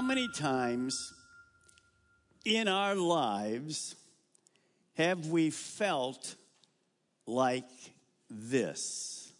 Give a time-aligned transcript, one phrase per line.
[0.00, 1.12] How many times
[2.46, 3.96] in our lives
[4.94, 6.36] have we felt
[7.26, 7.68] like
[8.30, 9.34] this?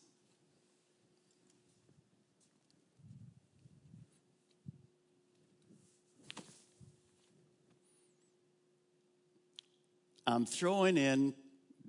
[10.27, 11.33] I'm throwing in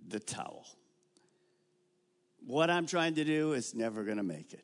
[0.07, 0.65] the towel.
[2.47, 4.63] What I'm trying to do is never going to make it.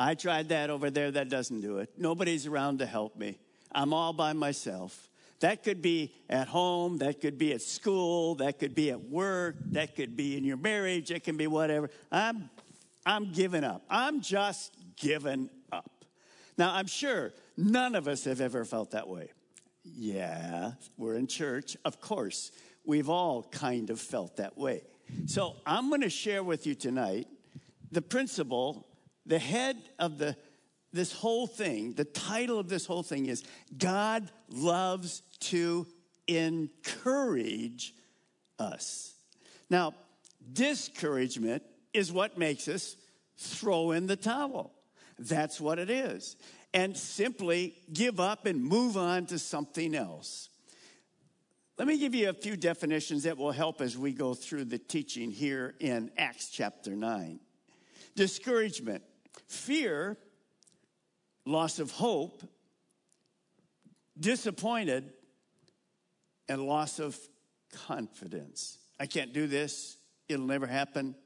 [0.00, 1.90] I tried that over there, that doesn't do it.
[1.98, 3.38] Nobody's around to help me.
[3.70, 5.10] I'm all by myself.
[5.40, 9.56] That could be at home, that could be at school, that could be at work,
[9.72, 11.90] that could be in your marriage, it can be whatever.
[12.10, 12.48] I'm
[13.04, 13.82] I'm giving up.
[13.90, 16.04] I'm just giving up.
[16.56, 19.30] Now, I'm sure none of us have ever felt that way.
[19.84, 21.76] Yeah, we're in church.
[21.84, 22.52] Of course,
[22.86, 24.82] we've all kind of felt that way.
[25.26, 27.26] So, I'm going to share with you tonight
[27.92, 28.86] the principle,
[29.26, 30.36] the head of the
[30.92, 33.44] this whole thing, the title of this whole thing is
[33.76, 35.86] God loves to
[36.26, 37.94] encourage
[38.58, 39.14] us.
[39.68, 39.94] Now,
[40.52, 42.96] discouragement is what makes us
[43.36, 44.72] throw in the towel.
[45.18, 46.36] That's what it is.
[46.72, 50.48] And simply give up and move on to something else.
[51.78, 54.78] Let me give you a few definitions that will help as we go through the
[54.78, 57.40] teaching here in Acts chapter 9.
[58.14, 59.02] Discouragement,
[59.50, 60.16] fear
[61.44, 62.42] loss of hope,
[64.18, 65.12] disappointed,
[66.48, 67.18] and loss of
[67.86, 68.78] confidence.
[68.98, 69.96] I can't do this.
[70.28, 71.16] It'll never happen.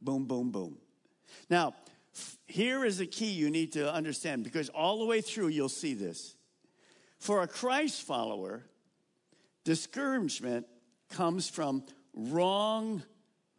[0.00, 0.78] Boom, boom, boom.
[1.50, 1.74] Now,
[2.46, 5.94] here is a key you need to understand because all the way through you'll see
[5.94, 6.36] this.
[7.18, 8.62] For a Christ follower,
[9.64, 10.66] discouragement
[11.10, 11.84] comes from
[12.14, 13.02] wrong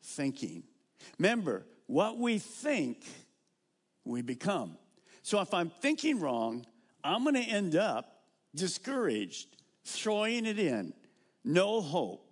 [0.01, 0.63] thinking.
[1.17, 3.05] Remember, what we think,
[4.05, 4.77] we become.
[5.21, 6.65] So if I'm thinking wrong,
[7.03, 8.23] I'm going to end up
[8.55, 9.47] discouraged,
[9.83, 10.93] throwing it in,
[11.43, 12.25] no hope.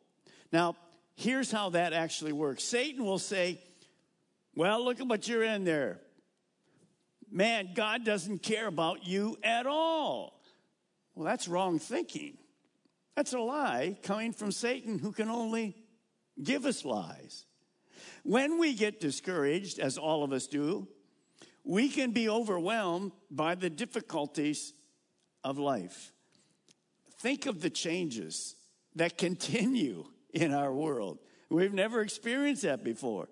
[0.52, 0.76] Now,
[1.16, 3.60] here's how that actually works Satan will say,
[4.56, 6.00] Well, look at what you're in there.
[7.32, 10.42] Man, God doesn't care about you at all.
[11.16, 12.38] Well, that's wrong thinking.
[13.16, 15.76] That's a lie coming from Satan who can only
[16.42, 17.46] give us lies.
[18.24, 20.88] When we get discouraged, as all of us do,
[21.64, 24.74] we can be overwhelmed by the difficulties
[25.44, 26.12] of life.
[27.20, 28.56] Think of the changes
[28.96, 31.20] that continue in our world.
[31.50, 33.28] We've never experienced that before.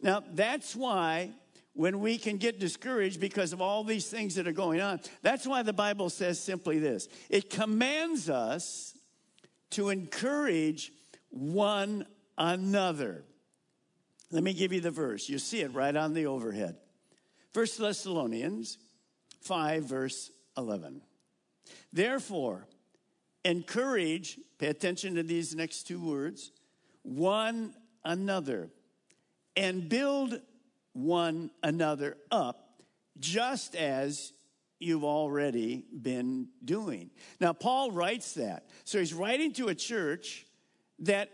[0.00, 1.30] Now, that's why
[1.74, 5.46] when we can get discouraged because of all these things that are going on, that's
[5.46, 8.94] why the Bible says simply this it commands us
[9.70, 10.92] to encourage
[11.30, 12.06] one
[12.36, 13.24] another.
[14.30, 15.28] Let me give you the verse.
[15.28, 16.76] You see it right on the overhead.
[17.54, 18.78] 1 Thessalonians
[19.42, 21.02] 5, verse 11.
[21.92, 22.66] Therefore,
[23.44, 26.52] encourage, pay attention to these next two words,
[27.02, 27.74] one
[28.04, 28.70] another,
[29.56, 30.40] and build
[30.92, 32.82] one another up,
[33.18, 34.32] just as
[34.78, 37.10] you've already been doing.
[37.40, 38.66] Now, Paul writes that.
[38.84, 40.46] So he's writing to a church
[41.00, 41.30] that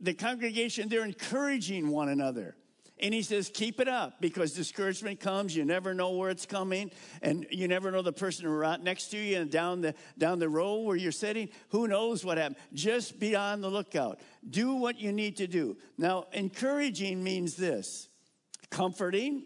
[0.00, 2.56] the congregation, they're encouraging one another.
[2.98, 5.54] And he says, keep it up because discouragement comes.
[5.54, 6.90] You never know where it's coming.
[7.20, 10.48] And you never know the person right next to you and down the, down the
[10.48, 11.50] row where you're sitting.
[11.70, 12.56] Who knows what happened?
[12.72, 14.20] Just be on the lookout.
[14.48, 15.76] Do what you need to do.
[15.98, 18.08] Now, encouraging means this
[18.70, 19.44] comforting,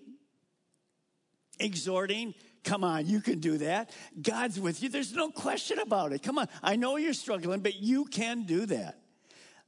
[1.58, 2.34] exhorting.
[2.62, 3.90] Come on, you can do that.
[4.20, 4.90] God's with you.
[4.90, 6.22] There's no question about it.
[6.22, 6.46] Come on.
[6.62, 9.00] I know you're struggling, but you can do that.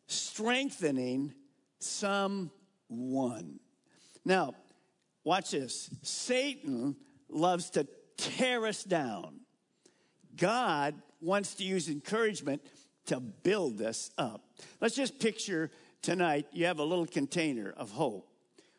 [0.06, 1.34] Strengthening
[1.80, 3.58] someone.
[4.24, 4.54] Now,
[5.24, 5.90] watch this.
[6.02, 6.96] Satan
[7.28, 7.86] loves to
[8.16, 9.40] tear us down.
[10.36, 12.62] God wants to use encouragement
[13.06, 14.44] to build us up.
[14.80, 15.70] Let's just picture
[16.02, 18.28] tonight you have a little container of hope.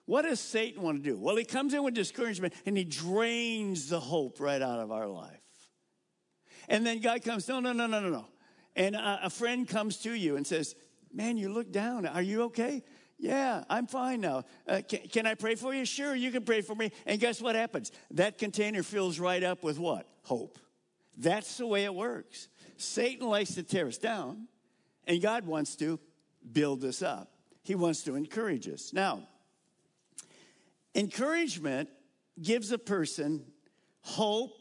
[0.06, 1.18] What does Satan want to do?
[1.18, 5.07] Well, he comes in with discouragement and he drains the hope right out of our
[5.07, 5.40] life.
[6.68, 8.25] And then God comes, no, no, no, no, no, no.
[8.75, 10.75] And a, a friend comes to you and says,
[11.16, 12.07] Man, you look down.
[12.07, 12.81] Are you okay?
[13.23, 14.43] Yeah, I'm fine now.
[14.67, 15.85] Uh, can, can I pray for you?
[15.85, 16.91] Sure, you can pray for me.
[17.05, 17.93] And guess what happens?
[18.11, 20.09] That container fills right up with what?
[20.23, 20.59] Hope.
[21.17, 22.49] That's the way it works.
[22.75, 24.49] Satan likes to tear us down,
[25.07, 26.01] and God wants to
[26.51, 27.31] build us up.
[27.63, 28.91] He wants to encourage us.
[28.91, 29.25] Now,
[30.93, 31.87] encouragement
[32.41, 33.45] gives a person
[34.01, 34.57] hope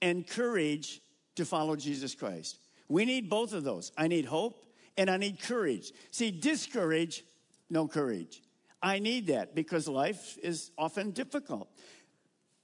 [0.00, 1.02] and courage
[1.34, 2.60] to follow Jesus Christ.
[2.88, 3.92] We need both of those.
[3.98, 4.64] I need hope
[4.96, 5.92] and I need courage.
[6.12, 7.24] See, discourage
[7.70, 8.42] no courage.
[8.82, 11.68] I need that because life is often difficult.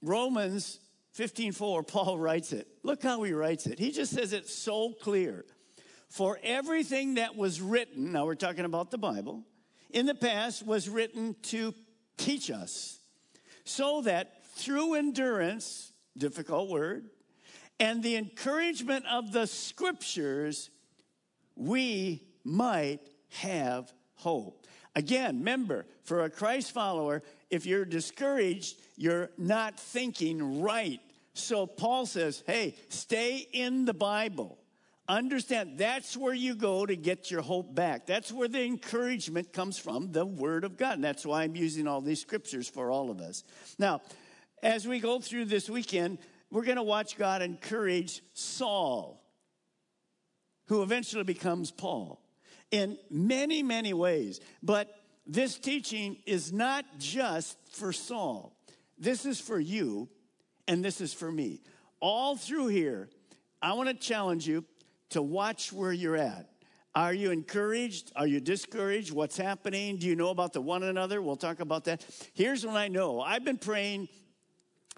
[0.01, 0.79] Romans
[1.17, 2.67] 15:4, Paul writes it.
[2.83, 3.79] Look how he writes it.
[3.79, 5.45] He just says it so clear.
[6.09, 9.45] For everything that was written, now we're talking about the Bible,
[9.89, 11.73] in the past was written to
[12.17, 12.99] teach us,
[13.63, 17.09] so that through endurance, difficult word,
[17.79, 20.69] and the encouragement of the scriptures,
[21.55, 22.99] we might
[23.29, 24.60] have hope.
[24.95, 30.99] Again, remember, for a Christ follower, if you're discouraged, you're not thinking right.
[31.33, 34.57] So Paul says, hey, stay in the Bible.
[35.07, 38.05] Understand that's where you go to get your hope back.
[38.05, 40.95] That's where the encouragement comes from, the Word of God.
[40.95, 43.43] And that's why I'm using all these scriptures for all of us.
[43.79, 44.01] Now,
[44.61, 46.19] as we go through this weekend,
[46.51, 49.23] we're going to watch God encourage Saul,
[50.67, 52.21] who eventually becomes Paul,
[52.71, 54.39] in many, many ways.
[54.63, 54.89] But
[55.27, 58.57] this teaching is not just for Saul,
[58.97, 60.09] this is for you,
[60.67, 61.61] and this is for me.
[61.99, 63.09] All through here,
[63.61, 64.65] I want to challenge you
[65.09, 66.47] to watch where you're at.
[66.93, 68.11] Are you encouraged?
[68.15, 69.13] Are you discouraged?
[69.13, 69.97] What's happening?
[69.97, 71.21] Do you know about the one another?
[71.21, 72.05] We'll talk about that.
[72.33, 74.09] Here's what I know I've been praying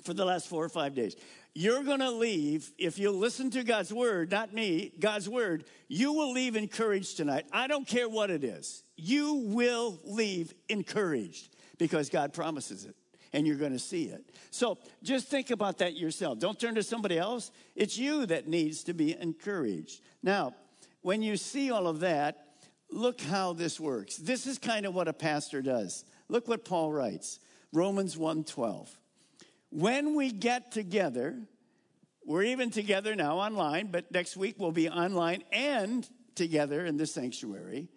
[0.03, 1.15] for the last four or five days.
[1.55, 6.13] You're going to leave, if you listen to God's word, not me, God's word, you
[6.13, 7.45] will leave encouraged tonight.
[7.51, 8.83] I don't care what it is.
[8.95, 12.95] You will leave encouraged because God promises it
[13.33, 14.23] and you're going to see it.
[14.51, 16.39] So just think about that yourself.
[16.39, 17.51] Don't turn to somebody else.
[17.75, 20.01] It's you that needs to be encouraged.
[20.21, 20.55] Now,
[21.01, 22.47] when you see all of that,
[22.89, 24.17] look how this works.
[24.17, 26.05] This is kind of what a pastor does.
[26.29, 27.39] Look what Paul writes.
[27.73, 28.87] Romans 1:12.
[29.73, 31.35] When we get together,
[32.23, 37.07] we're even together now online, but next week we'll be online and together in the
[37.07, 37.87] sanctuary.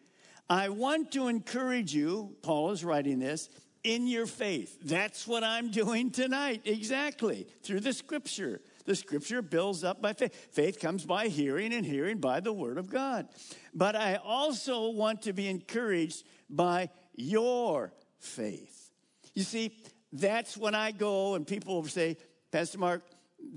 [0.49, 3.51] I want to encourage you, Paul is writing this,
[3.85, 4.79] in your faith.
[4.85, 8.63] That's what I'm doing tonight, exactly, through the scripture.
[8.87, 10.49] The scripture builds up by faith.
[10.53, 13.29] Faith comes by hearing, and hearing by the word of God.
[13.75, 18.91] But I also want to be encouraged by your faith.
[19.35, 19.77] You see,
[20.19, 22.17] that's when I go and people will say,
[22.51, 23.03] Pastor Mark,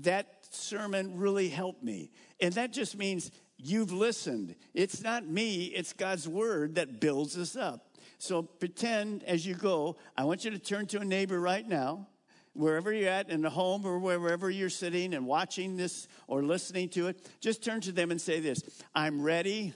[0.00, 2.10] that sermon really helped me.
[2.40, 4.54] And that just means you've listened.
[4.74, 7.86] It's not me, it's God's word that builds us up.
[8.18, 12.06] So pretend as you go, I want you to turn to a neighbor right now,
[12.52, 16.88] wherever you're at, in the home or wherever you're sitting and watching this or listening
[16.90, 17.26] to it.
[17.40, 18.62] Just turn to them and say this
[18.94, 19.72] I'm ready.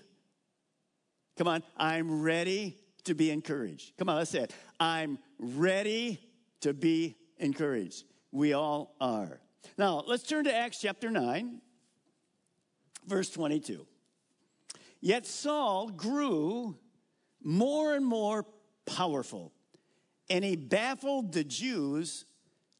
[1.36, 3.96] Come on, I'm ready to be encouraged.
[3.96, 4.52] Come on, let's say it.
[4.78, 6.20] I'm ready
[6.64, 8.04] to be encouraged.
[8.32, 9.38] We all are.
[9.76, 11.60] Now, let's turn to Acts chapter 9,
[13.06, 13.86] verse 22.
[15.02, 16.74] Yet Saul grew
[17.42, 18.46] more and more
[18.86, 19.52] powerful,
[20.30, 22.24] and he baffled the Jews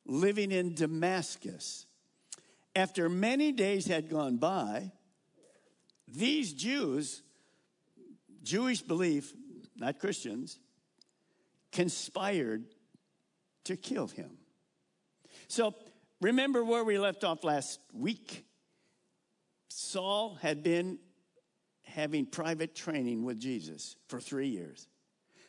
[0.07, 1.85] living in Damascus.
[2.75, 4.93] After many days had gone by,
[6.09, 7.23] these Jews,
[8.43, 9.35] Jewish belief,
[9.77, 10.59] not Christians,
[11.71, 12.65] conspired
[13.65, 14.31] to kill him.
[15.49, 15.75] So
[16.21, 18.45] remember where we left off last week?
[19.69, 20.99] Saul had been
[21.83, 24.89] having private training with Jesus for three years.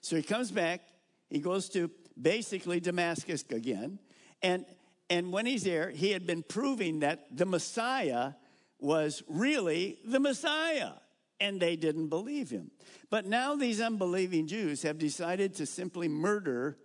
[0.02, 0.82] So he comes back,
[1.30, 4.00] he goes to basically Damascus again,
[4.42, 4.66] and
[5.10, 8.34] and when he's there, he had been proving that the Messiah
[8.80, 10.94] was really the Messiah,
[11.40, 12.72] and they didn't believe him.
[13.10, 16.78] But now these unbelieving Jews have decided to simply murder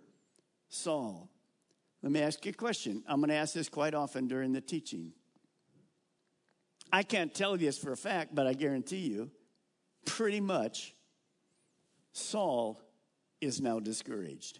[0.71, 1.29] Saul.
[2.01, 3.03] Let me ask you a question.
[3.07, 5.11] I'm going to ask this quite often during the teaching.
[6.91, 9.29] I can't tell you this for a fact, but I guarantee you,
[10.05, 10.95] pretty much,
[12.13, 12.81] Saul
[13.39, 14.59] is now discouraged.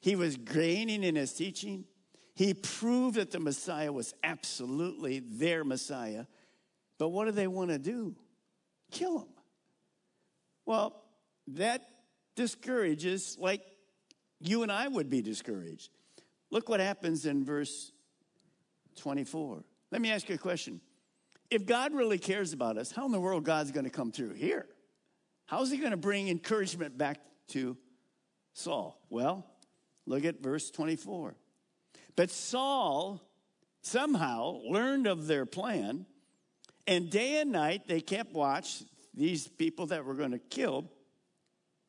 [0.00, 1.84] He was gaining in his teaching.
[2.34, 6.26] He proved that the Messiah was absolutely their Messiah.
[6.98, 8.16] But what do they want to do?
[8.90, 9.28] Kill him.
[10.66, 11.02] Well,
[11.48, 11.82] that
[12.36, 13.62] discourages like
[14.40, 15.90] you and I would be discouraged.
[16.50, 17.92] Look what happens in verse
[18.96, 19.64] 24.
[19.90, 20.80] Let me ask you a question.
[21.50, 24.34] If God really cares about us, how in the world God's going to come through
[24.34, 24.66] here?
[25.46, 27.18] How is he going to bring encouragement back
[27.48, 27.76] to
[28.52, 29.00] Saul?
[29.08, 29.46] Well,
[30.06, 31.34] look at verse 24.
[32.16, 33.22] But Saul
[33.80, 36.04] somehow learned of their plan,
[36.86, 38.82] and day and night they kept watch,
[39.14, 40.90] these people that were going to kill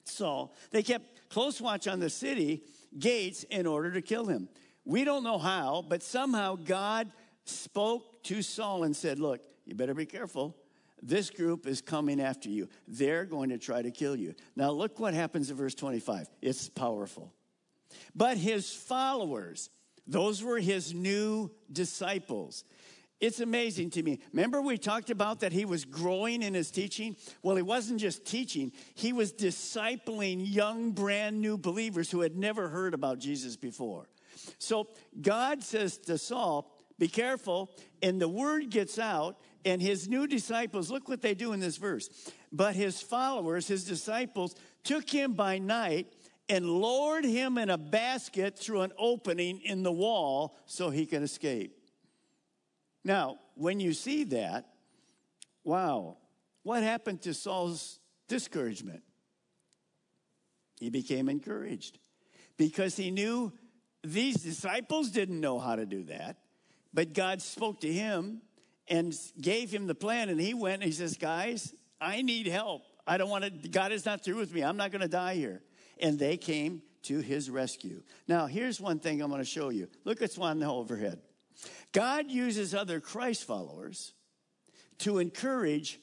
[0.06, 2.63] Saul, they kept close watch on the city
[2.98, 4.50] gates in order to kill him.
[4.86, 7.12] We don't know how, but somehow God
[7.45, 10.55] spoke to Saul and said, Look, you better be careful.
[11.01, 12.67] This group is coming after you.
[12.88, 14.36] They're going to try to kill you.
[14.55, 16.27] Now, look what happens in verse 25.
[16.41, 17.31] It's powerful.
[18.15, 19.69] But his followers,
[20.05, 22.63] Those were his new disciples.
[23.19, 24.19] It's amazing to me.
[24.31, 27.17] Remember, we talked about that he was growing in his teaching?
[27.43, 32.69] Well, he wasn't just teaching, he was discipling young, brand new believers who had never
[32.69, 34.07] heard about Jesus before.
[34.57, 34.88] So
[35.21, 37.71] God says to Saul, Be careful.
[38.01, 41.75] And the word gets out, and his new disciples, look what they do in this
[41.75, 42.09] verse.
[42.51, 46.13] But his followers, his disciples, took him by night
[46.47, 51.21] and lowered him in a basket through an opening in the wall so he could
[51.21, 51.78] escape.
[53.03, 54.65] Now, when you see that,
[55.63, 56.18] wow,
[56.63, 59.03] what happened to Saul's discouragement?
[60.79, 62.00] He became encouraged
[62.58, 63.51] because he knew
[64.03, 66.38] these disciples didn't know how to do that,
[66.94, 68.41] but God spoke to him
[68.88, 70.29] and gave him the plan.
[70.29, 72.84] And he went and he says, Guys, I need help.
[73.06, 74.63] I don't want to, God is not through with me.
[74.63, 75.62] I'm not going to die here.
[76.01, 78.03] And they came to his rescue.
[78.27, 79.88] Now, here's one thing I'm going to show you.
[80.06, 81.20] Look at one overhead.
[81.91, 84.13] God uses other Christ followers
[84.99, 85.99] to encourage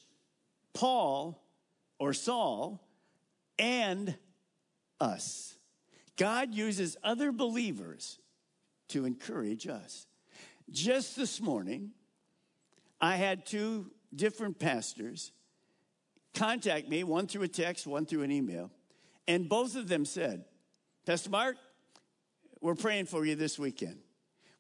[0.74, 1.42] Paul
[1.98, 2.86] or Saul
[3.58, 4.16] and
[5.00, 5.54] us.
[6.16, 8.18] God uses other believers
[8.88, 10.06] to encourage us.
[10.70, 11.90] Just this morning,
[13.00, 15.32] I had two different pastors
[16.34, 18.70] contact me, one through a text, one through an email,
[19.28, 20.44] and both of them said,
[21.06, 21.56] Pastor Mark,
[22.60, 23.98] we're praying for you this weekend.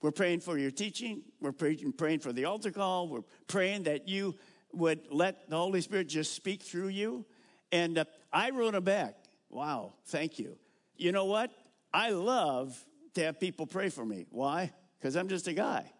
[0.02, 1.22] We're praying for your teaching.
[1.40, 3.08] We're praying, praying for the altar call.
[3.08, 4.34] We're praying that you
[4.72, 7.24] would let the Holy Spirit just speak through you.
[7.72, 9.16] And uh, I wrote them back.
[9.48, 10.58] Wow, thank you.
[10.96, 11.50] You know what?
[11.92, 12.78] I love
[13.14, 14.26] to have people pray for me.
[14.30, 14.72] Why?
[14.98, 15.90] Because I'm just a guy.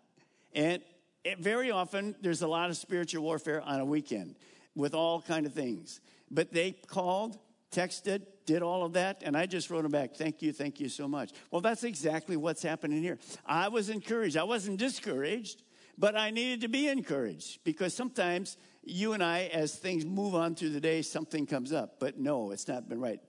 [0.53, 0.83] And
[1.25, 4.37] it, very often there's a lot of spiritual warfare on a weekend
[4.75, 6.01] with all kind of things.
[6.31, 7.39] But they called,
[7.73, 10.89] texted, did all of that, and I just wrote them back, thank you, thank you
[10.89, 11.33] so much.
[11.51, 13.19] Well, that's exactly what's happening here.
[13.45, 14.37] I was encouraged.
[14.37, 15.63] I wasn't discouraged,
[15.99, 20.55] but I needed to be encouraged because sometimes you and I, as things move on
[20.55, 21.99] through the day, something comes up.
[21.99, 23.21] But no, it's not been right.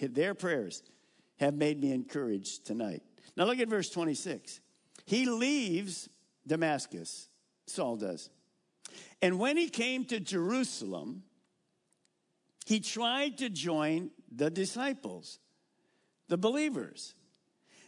[0.00, 0.82] Their prayers
[1.38, 3.02] have made me encouraged tonight.
[3.36, 4.60] Now look at verse 26.
[5.06, 6.08] He leaves
[6.46, 7.28] Damascus,
[7.66, 8.28] Saul does.
[9.22, 11.22] And when he came to Jerusalem,
[12.66, 15.38] he tried to join the disciples,
[16.28, 17.14] the believers.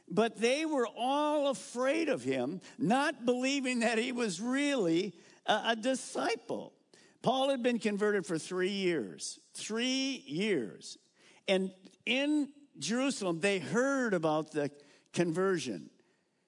[0.09, 5.77] But they were all afraid of him, not believing that he was really a, a
[5.77, 6.73] disciple.
[7.23, 10.97] Paul had been converted for three years, three years.
[11.49, 11.73] And
[12.07, 14.71] in Jerusalem, they heard about the
[15.13, 15.91] conversion,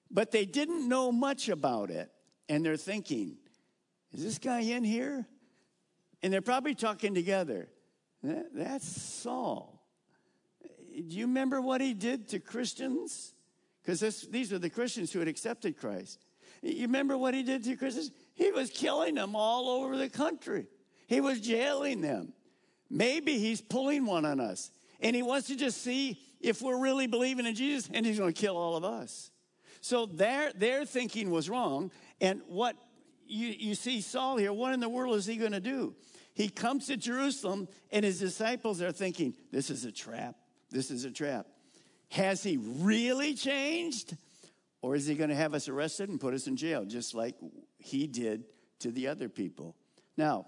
[0.09, 2.09] but they didn't know much about it.
[2.47, 3.35] And they're thinking,
[4.13, 5.27] is this guy in here?
[6.23, 7.67] And they're probably talking together.
[8.23, 9.81] That's Saul.
[10.93, 13.33] Do you remember what he did to Christians?
[13.81, 16.19] Because these are the Christians who had accepted Christ.
[16.61, 18.11] You remember what he did to Christians?
[18.35, 20.67] He was killing them all over the country.
[21.07, 22.33] He was jailing them.
[22.89, 24.69] Maybe he's pulling one on us.
[24.99, 28.33] And he wants to just see if we're really believing in Jesus, and he's going
[28.33, 29.31] to kill all of us.
[29.79, 31.91] So their, their thinking was wrong.
[32.19, 32.75] And what
[33.25, 35.95] you, you see Saul here, what in the world is he going to do?
[36.33, 40.35] He comes to Jerusalem, and his disciples are thinking, This is a trap.
[40.69, 41.47] This is a trap.
[42.09, 44.15] Has he really changed?
[44.81, 47.35] Or is he going to have us arrested and put us in jail, just like
[47.77, 48.45] he did
[48.79, 49.75] to the other people?
[50.17, 50.47] Now,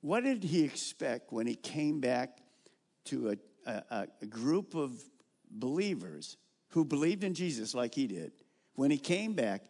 [0.00, 2.38] what did he expect when he came back
[3.06, 3.36] to
[3.66, 5.02] a, a, a group of
[5.50, 6.36] believers
[6.68, 8.32] who believed in Jesus like he did?
[8.74, 9.62] When he came back,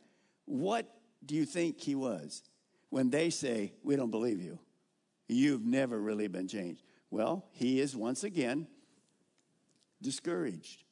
[0.45, 0.87] what
[1.25, 2.43] do you think he was
[2.91, 4.59] when they say, We don't believe you?
[5.29, 6.83] You've never really been changed.
[7.11, 8.67] Well, he is once again
[10.01, 10.85] discouraged.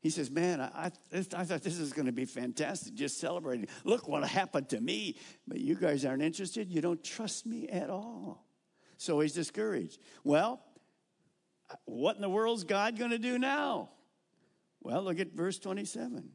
[0.00, 3.66] He says, Man, I, I, I thought this is going to be fantastic, just celebrating.
[3.84, 5.16] Look what happened to me.
[5.48, 6.70] But you guys aren't interested.
[6.70, 8.44] You don't trust me at all.
[8.98, 10.00] So he's discouraged.
[10.24, 10.60] Well,
[11.70, 13.90] uh, what in the world's God going to do now?
[14.80, 16.28] Well, look at verse 27.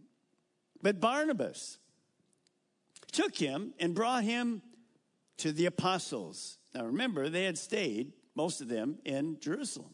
[0.82, 1.78] But Barnabas,
[3.12, 4.62] took him and brought him
[5.38, 6.58] to the apostles.
[6.74, 9.94] Now remember, they had stayed, most of them, in Jerusalem.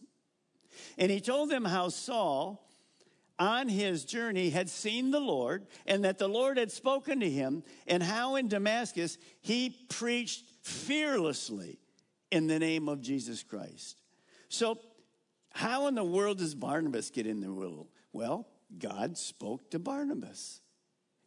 [0.97, 2.69] And he told them how Saul,
[3.39, 7.63] on his journey, had seen the Lord and that the Lord had spoken to him,
[7.87, 11.79] and how in Damascus he preached fearlessly
[12.31, 14.01] in the name of Jesus Christ.
[14.49, 14.79] So,
[15.51, 17.87] how in the world does Barnabas get in the world?
[18.13, 20.61] Well, God spoke to Barnabas.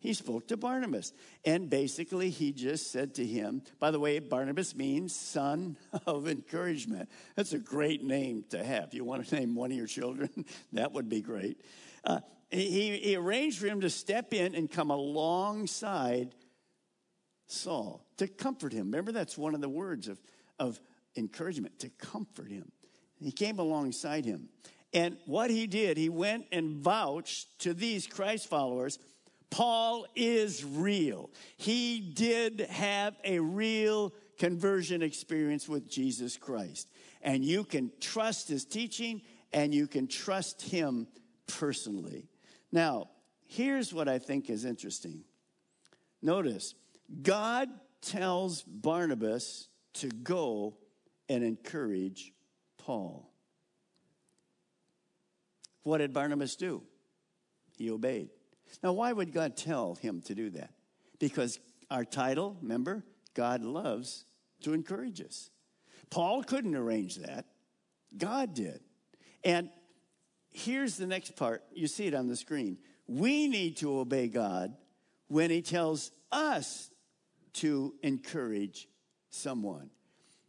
[0.01, 1.13] He spoke to Barnabas.
[1.45, 5.77] And basically, he just said to him, by the way, Barnabas means son
[6.07, 7.09] of encouragement.
[7.37, 8.95] That's a great name to have.
[8.95, 10.31] You want to name one of your children?
[10.73, 11.61] that would be great.
[12.03, 16.35] Uh, he, he arranged for him to step in and come alongside
[17.47, 18.87] Saul to comfort him.
[18.87, 20.19] Remember, that's one of the words of,
[20.59, 20.81] of
[21.15, 22.73] encouragement, to comfort him.
[23.21, 24.49] He came alongside him.
[24.93, 28.99] And what he did, he went and vouched to these Christ followers
[29.51, 31.31] Paul is real.
[31.57, 36.89] He did have a real conversion experience with Jesus Christ.
[37.21, 41.09] And you can trust his teaching and you can trust him
[41.47, 42.29] personally.
[42.73, 43.11] Now,
[43.47, 45.25] here's what I think is interesting.
[46.23, 46.75] Notice,
[47.23, 47.69] God
[48.01, 50.77] tells Barnabas to go
[51.29, 52.33] and encourage
[52.79, 53.31] Paul.
[55.83, 56.83] What did Barnabas do?
[57.77, 58.29] He obeyed.
[58.83, 60.71] Now, why would God tell him to do that?
[61.19, 61.59] Because
[61.91, 64.25] our title, remember, God loves
[64.63, 65.51] to encourage us.
[66.11, 67.47] Paul couldn't arrange that,
[68.17, 68.81] God did.
[69.45, 69.71] And
[70.51, 71.63] here's the next part.
[71.73, 72.79] You see it on the screen.
[73.07, 74.75] We need to obey God
[75.29, 76.91] when He tells us
[77.55, 78.89] to encourage
[79.31, 79.91] someone.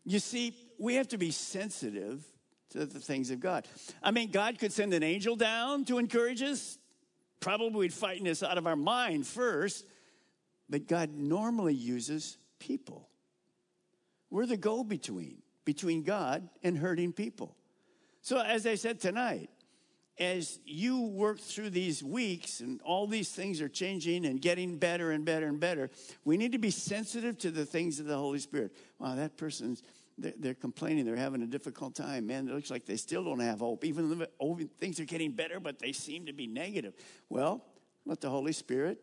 [0.04, 2.26] You see, we have to be sensitive
[2.72, 3.68] to the things of God.
[4.02, 6.78] I mean, God could send an angel down to encourage us.
[7.42, 9.86] Probably we'd fighting this out of our mind first,
[10.70, 13.10] but God normally uses people.
[14.30, 17.58] We're the go between, between God and hurting people.
[18.22, 19.50] So, as I said tonight,
[20.20, 25.12] as you work through these weeks and all these things are changing and getting better
[25.12, 25.90] and better and better,
[26.24, 28.72] we need to be sensitive to the things of the Holy Spirit.
[29.00, 29.82] Wow, that person's
[30.18, 32.28] they're complaining they're having a difficult time.
[32.28, 33.84] Man it looks like they still don't have hope.
[33.86, 36.94] Even though oh, things are getting better but they seem to be negative.
[37.30, 37.66] Well
[38.06, 39.00] let the holy spirit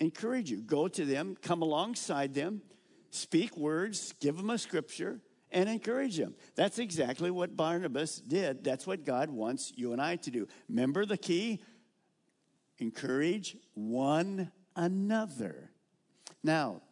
[0.00, 0.62] encourage you.
[0.62, 2.62] Go to them come alongside them
[3.10, 5.20] speak words give them a scripture
[5.52, 6.34] and encourage them.
[6.54, 8.64] That's exactly what barnabas did.
[8.64, 10.48] That's what god wants you and i to do.
[10.68, 11.60] Remember the key?
[12.78, 15.70] Encourage one another.
[16.42, 16.82] Now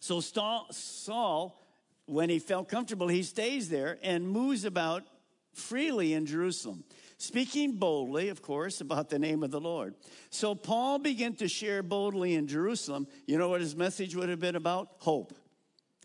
[0.00, 1.58] so Saul
[2.06, 5.04] when he felt comfortable, he stays there and moves about
[5.52, 6.84] freely in Jerusalem,
[7.18, 9.94] speaking boldly, of course, about the name of the Lord.
[10.30, 13.06] So Paul began to share boldly in Jerusalem.
[13.26, 14.88] You know what his message would have been about?
[14.98, 15.34] Hope.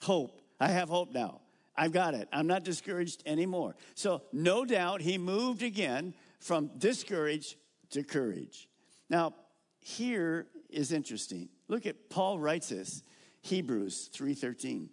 [0.02, 0.42] Hope.
[0.60, 1.42] I have hope now.
[1.76, 2.28] I've got it.
[2.32, 3.76] I'm not discouraged anymore.
[3.96, 7.56] So, no doubt, he moved again from discouraged
[7.92, 8.68] to courage.
[9.10, 9.36] Now,
[9.80, 11.50] here is interesting.
[11.68, 13.04] Look at Paul writes this,
[13.42, 14.90] Hebrews 3:13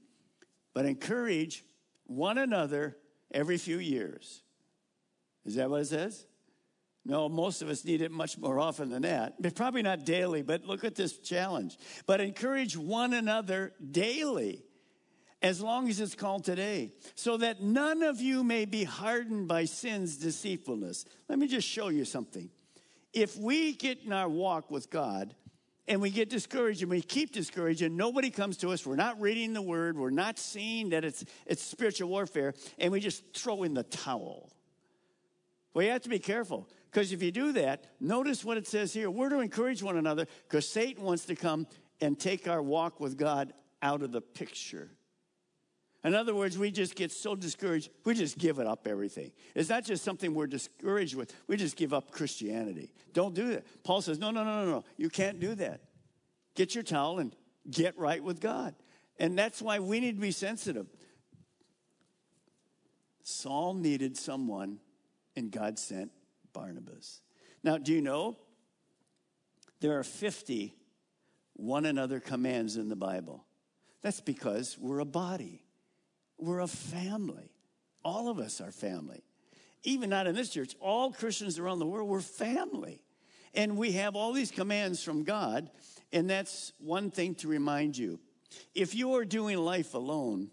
[0.78, 1.64] but encourage
[2.06, 2.96] one another
[3.34, 4.42] every few years.
[5.44, 6.24] Is that what it says?
[7.04, 9.42] No, most of us need it much more often than that.
[9.42, 11.76] But probably not daily, but look at this challenge.
[12.06, 14.62] But encourage one another daily,
[15.42, 19.64] as long as it's called today, so that none of you may be hardened by
[19.64, 21.06] sin's deceitfulness.
[21.28, 22.50] Let me just show you something.
[23.12, 25.34] If we get in our walk with God
[25.88, 28.86] and we get discouraged and we keep discouraged and nobody comes to us.
[28.86, 29.96] We're not reading the word.
[29.96, 34.50] We're not seeing that it's it's spiritual warfare and we just throw in the towel.
[35.74, 38.92] Well you have to be careful because if you do that notice what it says
[38.92, 39.10] here.
[39.10, 41.66] We're to encourage one another because satan wants to come
[42.00, 44.90] and take our walk with god out of the picture
[46.04, 49.32] in other words, we just get so discouraged, we just give it up everything.
[49.54, 52.92] It's not just something we're discouraged with, we just give up Christianity.
[53.12, 53.66] Don't do that.
[53.82, 54.84] Paul says, no, no, no, no, no.
[54.96, 55.80] You can't do that.
[56.54, 57.34] Get your towel and
[57.68, 58.74] get right with God.
[59.18, 60.86] And that's why we need to be sensitive.
[63.24, 64.78] Saul needed someone,
[65.36, 66.12] and God sent
[66.52, 67.20] Barnabas.
[67.62, 68.38] Now, do you know
[69.80, 70.74] there are 50
[71.54, 73.44] one another commands in the Bible?
[74.00, 75.62] That's because we're a body.
[76.38, 77.52] We're a family.
[78.04, 79.22] All of us are family.
[79.82, 83.02] Even not in this church, all Christians around the world, we're family.
[83.54, 85.70] And we have all these commands from God,
[86.12, 88.20] and that's one thing to remind you.
[88.74, 90.50] If you are doing life alone,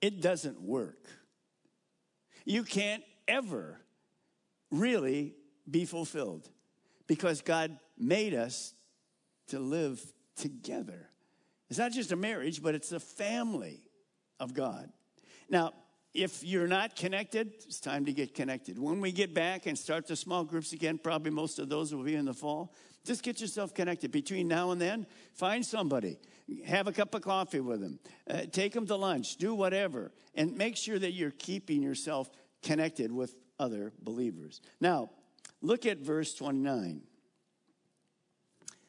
[0.00, 1.06] it doesn't work.
[2.44, 3.80] You can't ever
[4.70, 5.34] really
[5.68, 6.48] be fulfilled
[7.06, 8.74] because God made us
[9.48, 10.00] to live
[10.36, 11.10] together.
[11.68, 13.82] It's not just a marriage, but it's a family
[14.40, 14.90] of God.
[15.48, 15.72] Now,
[16.14, 18.78] if you're not connected, it's time to get connected.
[18.78, 22.02] When we get back and start the small groups again, probably most of those will
[22.02, 22.74] be in the fall.
[23.04, 24.10] Just get yourself connected.
[24.10, 26.18] Between now and then, find somebody,
[26.66, 30.56] have a cup of coffee with them, uh, take them to lunch, do whatever, and
[30.56, 32.30] make sure that you're keeping yourself
[32.62, 34.60] connected with other believers.
[34.80, 35.10] Now,
[35.62, 37.02] look at verse 29.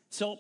[0.10, 0.40] So,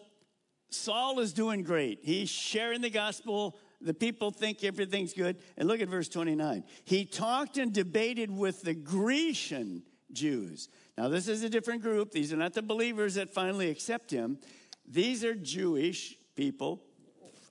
[0.71, 1.99] Saul is doing great.
[2.03, 3.57] He's sharing the gospel.
[3.81, 5.37] The people think everything's good.
[5.57, 6.63] And look at verse 29.
[6.83, 10.69] He talked and debated with the Grecian Jews.
[10.97, 12.11] Now, this is a different group.
[12.11, 14.37] These are not the believers that finally accept him.
[14.85, 16.83] These are Jewish people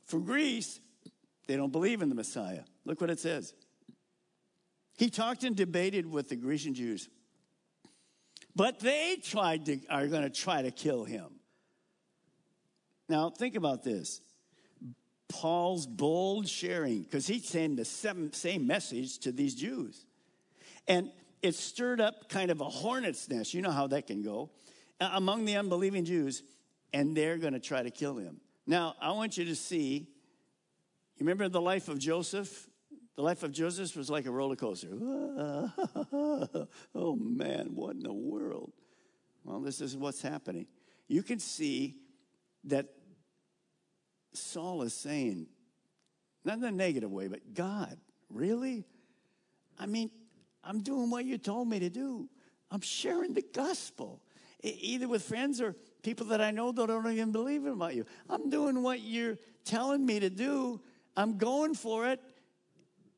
[0.04, 0.80] from Greece.
[1.46, 2.62] They don't believe in the Messiah.
[2.84, 3.54] Look what it says.
[4.98, 7.08] He talked and debated with the Grecian Jews,
[8.56, 11.26] but they tried to, are going to try to kill him.
[13.08, 14.20] Now, think about this.
[15.28, 20.06] Paul's bold sharing, because he's saying the same message to these Jews.
[20.86, 21.10] And
[21.42, 23.54] it stirred up kind of a hornet's nest.
[23.54, 24.50] You know how that can go
[25.00, 26.42] uh, among the unbelieving Jews,
[26.92, 28.40] and they're going to try to kill him.
[28.66, 30.08] Now, I want you to see,
[31.16, 32.68] you remember the life of Joseph?
[33.16, 34.88] The life of Joseph was like a roller coaster.
[36.94, 38.72] oh man, what in the world?
[39.44, 40.66] Well, this is what's happening.
[41.08, 41.96] You can see
[42.64, 42.86] that
[44.32, 45.46] Saul is saying,
[46.44, 47.96] not in a negative way, but God,
[48.30, 48.84] really?
[49.78, 50.10] I mean,
[50.64, 52.28] I'm doing what you told me to do.
[52.70, 54.20] I'm sharing the gospel,
[54.62, 58.04] either with friends or people that I know that don't even believe about you.
[58.28, 60.80] I'm doing what you're telling me to do.
[61.16, 62.20] I'm going for it.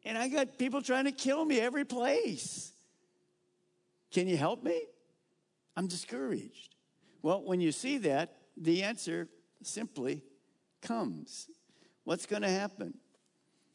[0.05, 2.73] And I got people trying to kill me every place.
[4.11, 4.81] Can you help me?
[5.77, 6.75] I'm discouraged.
[7.23, 9.29] Well, when you see that, the answer
[9.63, 10.23] simply
[10.81, 11.49] comes.
[12.05, 12.95] What's going to happen?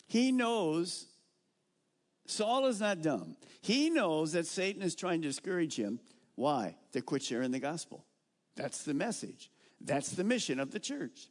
[0.07, 1.07] He knows
[2.27, 3.35] Saul is not dumb.
[3.61, 5.99] He knows that Satan is trying to discourage him.
[6.35, 6.75] Why?
[6.93, 8.05] To quit sharing the gospel.
[8.55, 9.51] That's the message.
[9.81, 11.27] That's the mission of the church.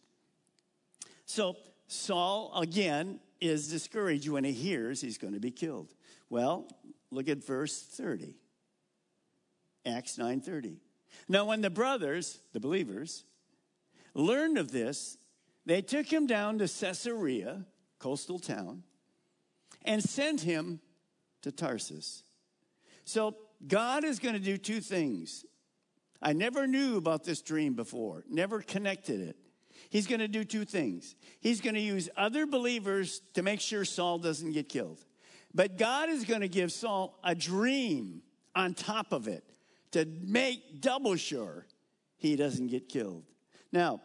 [1.26, 1.56] So
[1.88, 5.94] Saul, again, is discouraged when he hears he's going to be killed.
[6.30, 6.68] Well,
[7.10, 8.36] look at verse 30.
[9.86, 10.76] Acts 9:30.
[11.28, 13.24] Now when the brothers, the believers,
[14.14, 15.18] learned of this,
[15.66, 17.64] they took him down to Caesarea,
[17.98, 18.82] coastal town,
[19.84, 20.80] and sent him
[21.42, 22.22] to Tarsus.
[23.04, 25.44] So God is going to do two things.
[26.20, 29.36] I never knew about this dream before, never connected it.
[29.90, 31.14] He's going to do two things.
[31.40, 34.98] He's going to use other believers to make sure Saul doesn't get killed.
[35.54, 38.22] But God is going to give Saul a dream
[38.56, 39.44] on top of it
[39.92, 41.66] to make double sure
[42.16, 43.24] he doesn't get killed.
[43.70, 44.00] Now,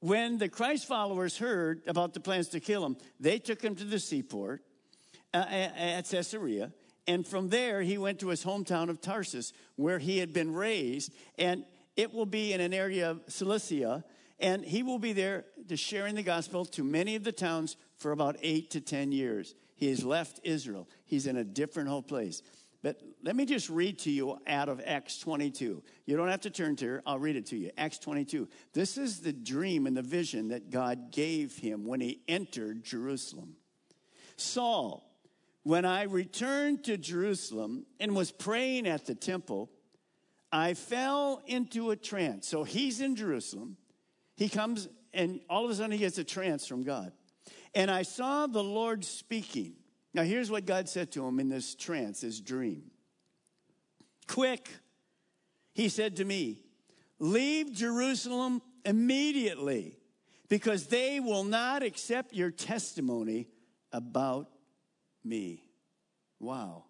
[0.00, 3.84] when the Christ followers heard about the plans to kill him, they took him to
[3.84, 4.62] the seaport
[5.32, 6.72] uh, at Caesarea.
[7.06, 11.12] And from there, he went to his hometown of Tarsus, where he had been raised.
[11.38, 11.64] And
[11.96, 14.04] it will be in an area of Cilicia.
[14.38, 18.12] And he will be there to sharing the gospel to many of the towns for
[18.12, 19.54] about eight to 10 years.
[19.76, 22.42] He has left Israel, he's in a different whole place.
[22.82, 25.82] But let me just read to you out of Acts 22.
[26.06, 27.70] You don't have to turn to it, I'll read it to you.
[27.76, 28.48] Acts 22.
[28.72, 33.56] This is the dream and the vision that God gave him when he entered Jerusalem.
[34.36, 35.06] Saul,
[35.62, 39.70] when I returned to Jerusalem and was praying at the temple,
[40.50, 42.48] I fell into a trance.
[42.48, 43.76] So he's in Jerusalem.
[44.36, 47.12] He comes and all of a sudden he gets a trance from God.
[47.74, 49.74] And I saw the Lord speaking.
[50.12, 52.90] Now, here's what God said to him in this trance, this dream.
[54.26, 54.68] Quick,
[55.72, 56.62] he said to me,
[57.18, 59.98] leave Jerusalem immediately
[60.48, 63.48] because they will not accept your testimony
[63.92, 64.48] about
[65.24, 65.62] me.
[66.38, 66.84] Wow.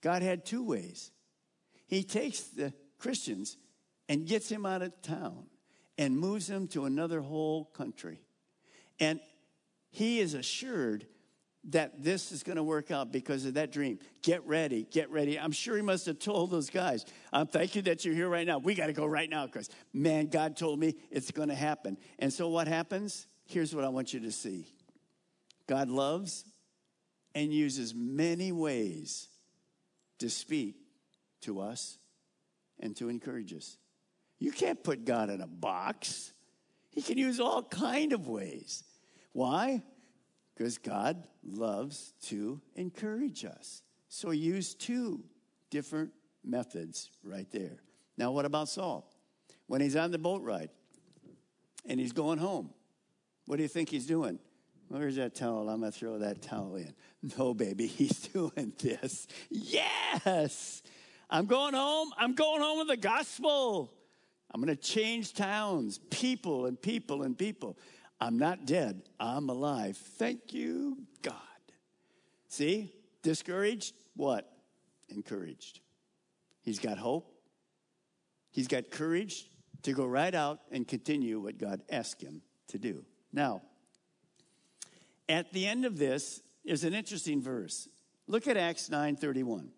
[0.00, 1.10] God had two ways.
[1.86, 3.58] He takes the Christians
[4.08, 5.46] and gets him out of town
[5.98, 8.20] and moves him to another whole country.
[8.98, 9.20] And
[9.90, 11.06] he is assured
[11.70, 13.98] that this is going to work out because of that dream.
[14.22, 15.38] Get ready, get ready.
[15.38, 18.46] I'm sure he must have told those guys, um, thank you that you're here right
[18.46, 18.58] now.
[18.58, 21.96] We got to go right now because, man, God told me it's going to happen.
[22.18, 23.26] And so what happens?
[23.46, 24.66] Here's what I want you to see
[25.66, 26.44] God loves
[27.34, 29.28] and uses many ways
[30.18, 30.76] to speak
[31.42, 31.98] to us
[32.78, 33.78] and to encourage us.
[34.38, 36.32] You can't put God in a box.
[36.90, 38.84] He can use all kind of ways.
[39.32, 39.82] Why?
[40.54, 43.82] Because God loves to encourage us.
[44.08, 45.24] So he used two
[45.70, 46.12] different
[46.44, 47.78] methods right there.
[48.16, 49.10] Now, what about Saul?
[49.66, 50.70] When he's on the boat ride
[51.86, 52.70] and he's going home,
[53.46, 54.38] what do you think he's doing?
[54.88, 55.68] Where's that towel?
[55.68, 56.94] I'm going to throw that towel in.
[57.38, 59.26] No, baby, he's doing this.
[59.50, 60.82] Yes,
[61.28, 62.12] I'm going home.
[62.16, 63.92] I'm going home with the gospel.
[64.52, 67.76] I'm going to change towns, people, and people, and people.
[68.20, 69.02] I'm not dead.
[69.18, 69.96] I'm alive.
[69.96, 71.34] Thank you, God.
[72.48, 73.94] See, discouraged?
[74.16, 74.50] What?
[75.08, 75.80] Encouraged.
[76.62, 77.30] He's got hope.
[78.50, 79.50] He's got courage
[79.82, 83.04] to go right out and continue what God asked him to do.
[83.32, 83.62] Now,
[85.28, 87.88] at the end of this is an interesting verse.
[88.26, 89.70] Look at Acts 9:31.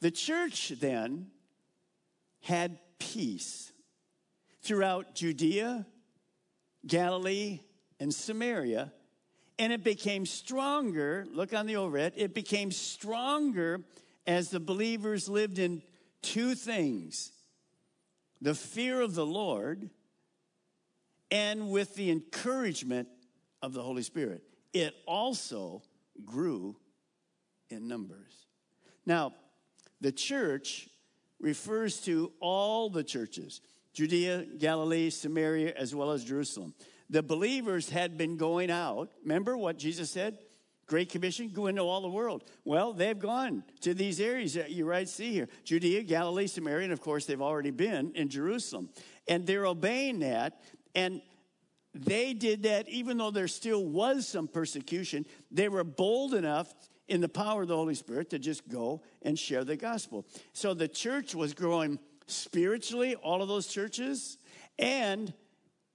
[0.00, 1.30] The church then
[2.40, 3.72] had peace
[4.60, 5.86] throughout Judea,
[6.86, 7.60] Galilee,
[8.04, 8.92] and Samaria,
[9.58, 11.26] and it became stronger.
[11.32, 12.12] Look on the overhead.
[12.16, 13.80] It became stronger
[14.26, 15.82] as the believers lived in
[16.20, 17.32] two things
[18.42, 19.88] the fear of the Lord
[21.30, 23.08] and with the encouragement
[23.62, 24.42] of the Holy Spirit.
[24.74, 25.82] It also
[26.26, 26.76] grew
[27.70, 28.44] in numbers.
[29.06, 29.32] Now,
[30.02, 30.90] the church
[31.40, 33.62] refers to all the churches
[33.94, 36.74] Judea, Galilee, Samaria, as well as Jerusalem.
[37.10, 39.10] The believers had been going out.
[39.22, 40.38] Remember what Jesus said?
[40.86, 42.44] Great Commission, go into all the world.
[42.64, 46.92] Well, they've gone to these areas that you right see here Judea, Galilee, Samaria, and
[46.92, 48.90] of course, they've already been in Jerusalem.
[49.26, 50.60] And they're obeying that.
[50.94, 51.22] And
[51.94, 55.24] they did that even though there still was some persecution.
[55.50, 56.74] They were bold enough
[57.08, 60.26] in the power of the Holy Spirit to just go and share the gospel.
[60.52, 64.38] So the church was growing spiritually, all of those churches,
[64.78, 65.32] and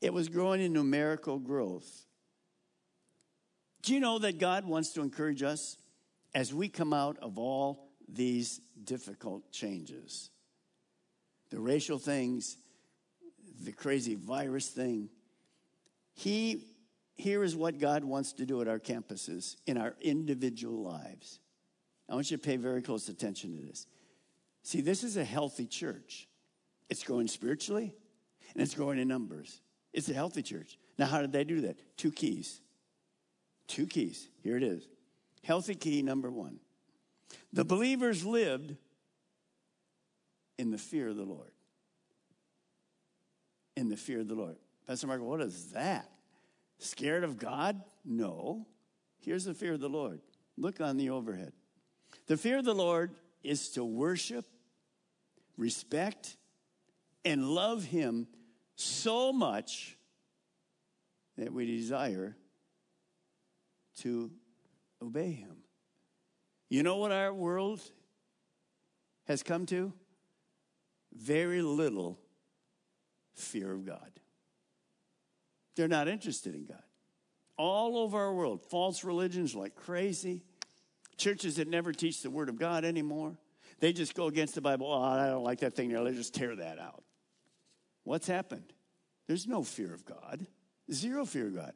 [0.01, 2.05] it was growing in numerical growth.
[3.81, 5.77] Do you know that God wants to encourage us
[6.33, 10.29] as we come out of all these difficult changes?
[11.49, 12.57] The racial things,
[13.63, 15.09] the crazy virus thing.
[16.13, 16.65] He,
[17.15, 21.39] here is what God wants to do at our campuses in our individual lives.
[22.07, 23.85] I want you to pay very close attention to this.
[24.63, 26.27] See, this is a healthy church.
[26.89, 27.93] It's growing spiritually
[28.53, 29.61] and it's growing in numbers.
[29.93, 30.77] It's a healthy church.
[30.97, 31.79] Now, how did they do that?
[31.97, 32.61] Two keys
[33.69, 34.27] Two keys.
[34.41, 34.89] Here it is.
[35.43, 36.59] Healthy key number one.
[37.53, 38.75] The believers lived
[40.57, 41.51] in the fear of the Lord.
[43.77, 44.57] In the fear of the Lord.
[44.87, 46.09] Pastor Mark, what is that?
[46.79, 47.79] Scared of God?
[48.03, 48.65] No.
[49.19, 50.19] Here's the fear of the Lord.
[50.57, 51.53] Look on the overhead.
[52.25, 53.11] The fear of the Lord
[53.43, 54.45] is to worship,
[55.57, 56.37] respect,
[57.23, 58.27] and love Him
[58.79, 59.97] so much
[61.37, 62.35] that we desire
[63.97, 64.31] to
[65.01, 65.57] obey him.
[66.69, 67.81] You know what our world
[69.27, 69.91] has come to?
[71.13, 72.19] Very little
[73.33, 74.11] fear of God.
[75.75, 76.83] They're not interested in God.
[77.57, 80.43] All over our world, false religions like crazy,
[81.17, 83.35] churches that never teach the Word of God anymore.
[83.79, 84.87] They just go against the Bible.
[84.87, 86.01] Oh, I don't like that thing there.
[86.01, 87.03] Let's just tear that out.
[88.09, 88.73] What's happened?
[89.27, 90.47] There's no fear of God,
[90.91, 91.73] zero fear of God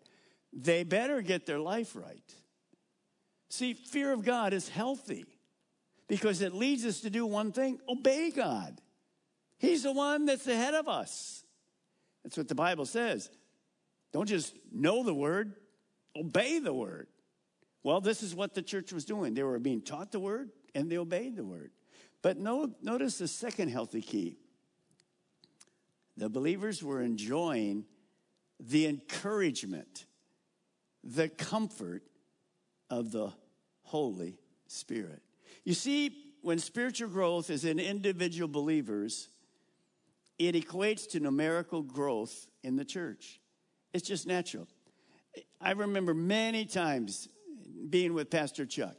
[0.53, 2.35] they better get their life right.
[3.49, 5.25] See, fear of God is healthy
[6.07, 8.79] because it leads us to do one thing obey God.
[9.57, 11.43] He's the one that's ahead of us.
[12.23, 13.29] That's what the Bible says.
[14.11, 15.55] Don't just know the word,
[16.15, 17.07] obey the word.
[17.83, 19.33] Well, this is what the church was doing.
[19.33, 21.71] They were being taught the word and they obeyed the word.
[22.21, 24.37] But no, notice the second healthy key.
[26.17, 27.85] The believers were enjoying
[28.59, 30.05] the encouragement
[31.03, 32.03] the comfort
[32.89, 33.31] of the
[33.83, 35.21] Holy Spirit.
[35.65, 39.29] You see, when spiritual growth is in individual believers,
[40.39, 43.39] it equates to numerical growth in the church.
[43.93, 44.67] It's just natural.
[45.61, 47.27] I remember many times
[47.89, 48.97] being with Pastor Chuck,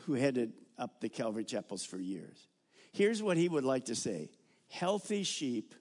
[0.00, 2.48] who headed up the Calvary Chapels for years.
[2.92, 4.30] Here's what he would like to say
[4.68, 5.74] healthy sheep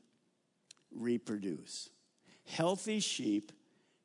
[0.97, 1.89] reproduce.
[2.45, 3.51] Healthy sheep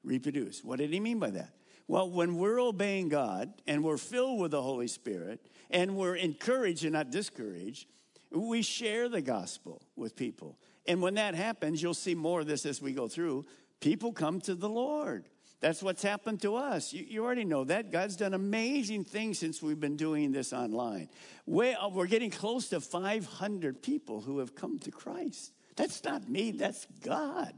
[0.03, 0.63] reproduce.
[0.65, 1.55] What did he mean by that?
[1.89, 6.85] Well, when we're obeying God and we're filled with the Holy Spirit and we're encouraged
[6.85, 7.87] and not discouraged,
[8.31, 10.59] we share the gospel with people.
[10.87, 13.45] And when that happens, you'll see more of this as we go through.
[13.81, 15.29] People come to the Lord.
[15.61, 16.93] That's what's happened to us.
[16.93, 17.93] You, you, already know that.
[17.93, 21.09] God's done amazing things since we've been doing this online.
[21.47, 25.53] We're, uh, we're getting close to 500 people who have come to Christ.
[25.77, 27.53] That's not me, that's God.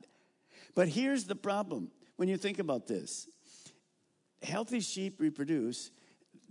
[0.75, 3.29] But here's the problem when you think about this.
[4.43, 5.91] Healthy sheep reproduce.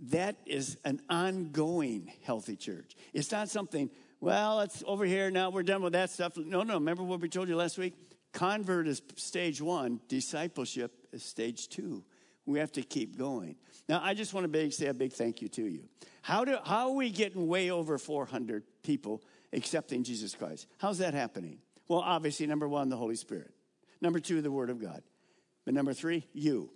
[0.08, 2.96] That is an ongoing healthy church.
[3.12, 6.36] It's not something, well, it's over here now, we're done with that stuff.
[6.36, 7.94] No, no, remember what we told you last week?
[8.32, 12.04] Convert is stage one, discipleship is stage two.
[12.46, 13.56] We have to keep going.
[13.88, 15.84] Now, I just want to say a big thank you to you.
[16.22, 19.22] How, do, how are we getting way over 400 people
[19.54, 20.66] accepting Jesus Christ?
[20.78, 21.58] How's that happening?
[21.88, 23.52] Well, obviously, number one, the Holy Spirit.
[24.00, 25.02] Number two, the Word of God.
[25.64, 26.70] But number three, you,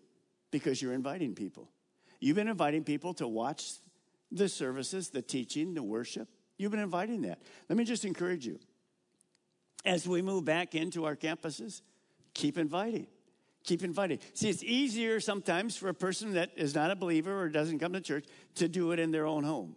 [0.51, 1.71] because you're inviting people.
[2.21, 3.73] You've been inviting people to watch
[4.31, 6.29] the services, the teaching, the worship.
[6.57, 7.41] You've been inviting that.
[7.69, 8.59] Let me just encourage you.
[9.85, 11.83] As we move back into our campuses,
[12.35, 13.07] keep inviting.
[13.64, 14.19] Keep inviting.
[14.35, 17.93] See, it's easier sometimes for a person that is not a believer or doesn't come
[17.93, 18.25] to church
[18.57, 19.77] to do it in their own home.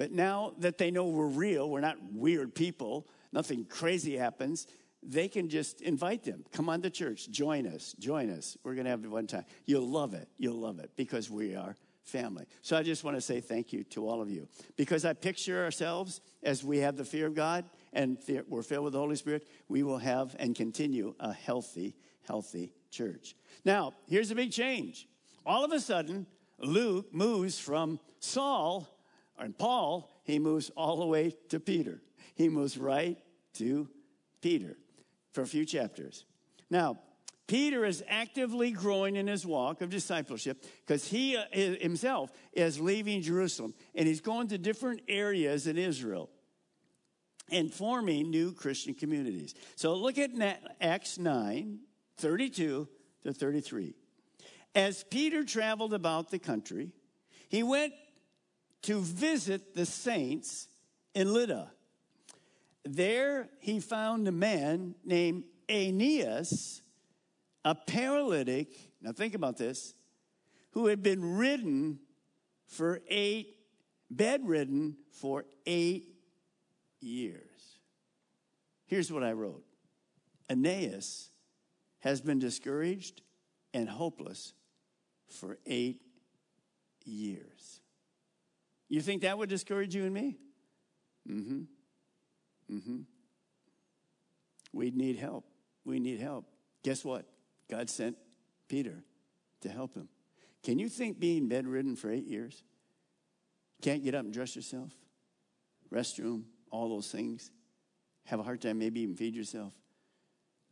[0.00, 4.66] But now that they know we're real, we're not weird people, nothing crazy happens,
[5.02, 6.46] they can just invite them.
[6.52, 8.56] Come on to church, join us, join us.
[8.64, 9.44] We're going to have one time.
[9.66, 10.26] You'll love it.
[10.38, 12.46] You'll love it because we are family.
[12.62, 15.62] So I just want to say thank you to all of you because I picture
[15.62, 18.16] ourselves as we have the fear of God and
[18.48, 21.94] we're filled with the Holy Spirit, we will have and continue a healthy,
[22.26, 23.36] healthy church.
[23.66, 25.08] Now, here's a big change.
[25.44, 26.26] All of a sudden,
[26.58, 28.88] Luke moves from Saul
[29.40, 32.00] and Paul, he moves all the way to Peter.
[32.34, 33.18] He moves right
[33.54, 33.88] to
[34.40, 34.76] Peter
[35.32, 36.24] for a few chapters.
[36.70, 36.98] Now,
[37.46, 43.22] Peter is actively growing in his walk of discipleship because he uh, himself is leaving
[43.22, 46.30] Jerusalem and he's going to different areas in Israel
[47.50, 49.54] and forming new Christian communities.
[49.74, 50.30] So look at
[50.80, 51.80] Acts 9
[52.18, 52.88] 32
[53.24, 53.94] to 33.
[54.74, 56.92] As Peter traveled about the country,
[57.48, 57.94] he went
[58.82, 60.68] to visit the saints
[61.14, 61.70] in Lydda.
[62.84, 66.82] There he found a man named Aeneas,
[67.64, 68.68] a paralytic,
[69.02, 69.94] now think about this,
[70.72, 71.98] who had been ridden
[72.66, 73.56] for eight,
[74.10, 76.14] bedridden for eight
[77.00, 77.78] years.
[78.86, 79.64] Here's what I wrote
[80.48, 81.30] Aeneas
[82.00, 83.22] has been discouraged
[83.72, 84.52] and hopeless
[85.28, 86.00] for eight
[87.04, 87.80] years.
[88.90, 90.36] You think that would discourage you and me?
[91.26, 92.74] Mm hmm.
[92.74, 93.00] Mm hmm.
[94.72, 95.44] We'd need help.
[95.84, 96.44] We need help.
[96.82, 97.24] Guess what?
[97.70, 98.16] God sent
[98.68, 99.02] Peter
[99.62, 100.08] to help him.
[100.62, 102.62] Can you think being bedridden for eight years?
[103.80, 104.92] Can't get up and dress yourself?
[105.92, 107.50] Restroom, all those things?
[108.26, 109.72] Have a hard time maybe even feed yourself?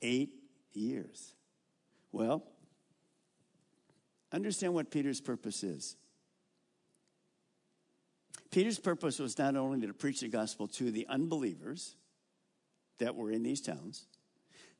[0.02, 0.34] Eight
[0.72, 1.34] years.
[2.12, 2.44] Well,
[4.32, 5.96] understand what Peter's purpose is.
[8.50, 11.96] Peter's purpose was not only to preach the gospel to the unbelievers
[12.98, 14.06] that were in these towns,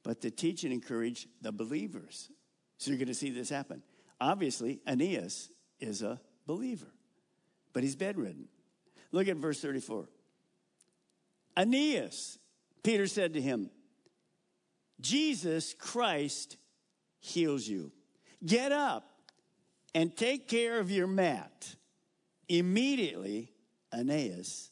[0.03, 2.31] but to teach and encourage the believers.
[2.79, 3.83] So you're going to see this happen.
[4.21, 5.51] Obviously, Aeneas
[5.81, 6.93] is a believer,
[7.73, 8.49] but he's bedridden.
[9.13, 10.09] Look at verse 34.
[11.57, 12.39] Aeneas,
[12.83, 13.71] Peter said to him,
[15.01, 16.57] Jesus Christ
[17.21, 17.93] heals you.
[18.45, 19.09] Get up
[19.95, 21.75] and take care of your mat.
[22.49, 23.53] Immediately,
[23.93, 24.71] Aeneas,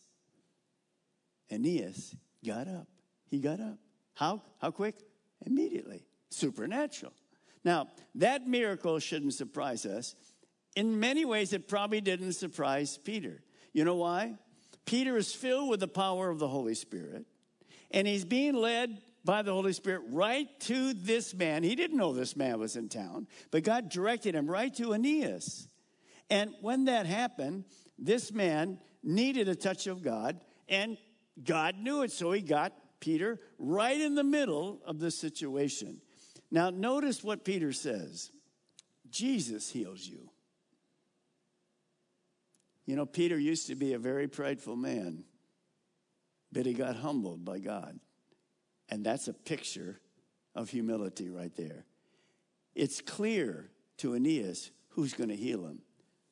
[1.50, 2.86] Aeneas got up.
[3.28, 3.78] He got up.
[4.14, 4.42] How?
[4.58, 4.96] How quick?
[5.44, 6.04] Immediately.
[6.30, 7.12] Supernatural.
[7.64, 10.14] Now, that miracle shouldn't surprise us.
[10.76, 13.42] In many ways, it probably didn't surprise Peter.
[13.72, 14.34] You know why?
[14.84, 17.26] Peter is filled with the power of the Holy Spirit,
[17.90, 21.64] and he's being led by the Holy Spirit right to this man.
[21.64, 25.66] He didn't know this man was in town, but God directed him right to Aeneas.
[26.30, 27.64] And when that happened,
[27.98, 30.98] this man needed a touch of God, and
[31.42, 36.00] God knew it, so he got Peter right in the middle of the situation.
[36.50, 38.30] Now, notice what Peter says
[39.10, 40.28] Jesus heals you.
[42.84, 45.24] You know, Peter used to be a very prideful man,
[46.52, 47.98] but he got humbled by God.
[48.88, 50.00] And that's a picture
[50.54, 51.84] of humility right there.
[52.74, 55.80] It's clear to Aeneas who's going to heal him,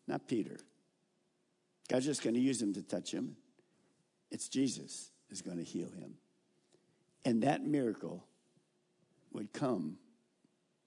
[0.06, 0.58] not Peter.
[1.94, 3.36] God's just going to use him to touch him.
[4.32, 6.14] It's Jesus is going to heal him.
[7.24, 8.24] And that miracle
[9.32, 9.96] would come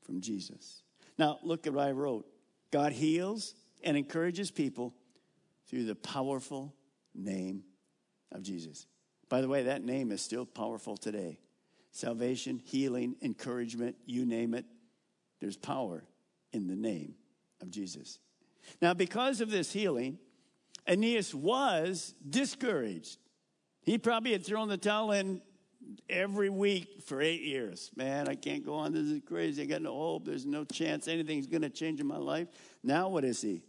[0.01, 0.81] from Jesus.
[1.17, 2.25] Now, look at what I wrote
[2.71, 4.93] God heals and encourages people
[5.69, 6.75] through the powerful
[7.15, 7.63] name
[8.33, 8.85] of Jesus.
[9.29, 11.39] By the way, that name is still powerful today.
[11.91, 14.65] Salvation, healing, encouragement, you name it,
[15.39, 16.03] there's power
[16.51, 17.15] in the name
[17.61, 18.19] of Jesus.
[18.81, 20.19] Now, because of this healing,
[20.87, 23.17] Aeneas was discouraged.
[23.81, 25.41] He probably had thrown the towel in
[26.09, 27.91] every week for eight years.
[27.95, 28.93] Man, I can't go on.
[28.93, 29.61] This is crazy.
[29.61, 30.25] I got no hope.
[30.25, 32.47] There's no chance anything's going to change in my life.
[32.83, 33.63] Now, what is he?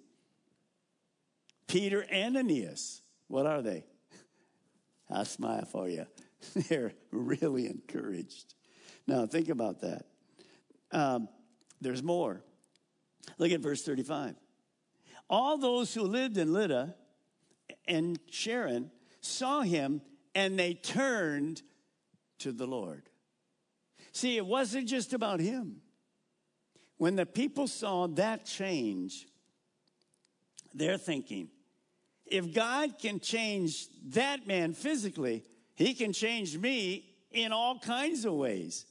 [1.66, 3.02] Peter and Aeneas.
[3.28, 3.84] What are they?
[5.10, 6.06] I'll smile for you.
[6.68, 8.54] They're really encouraged.
[9.06, 10.06] Now, think about that.
[10.92, 11.28] Um,
[11.80, 12.42] there's more.
[13.38, 14.34] Look at verse 35.
[15.30, 16.94] All those who lived in Lydda
[17.88, 20.02] and Sharon saw him
[20.34, 21.62] and they turned
[22.38, 23.02] to the Lord.
[24.12, 25.80] See, it wasn't just about him.
[26.98, 29.26] When the people saw that change,
[30.74, 31.48] they're thinking,
[32.26, 38.34] if God can change that man physically, he can change me in all kinds of
[38.34, 38.84] ways.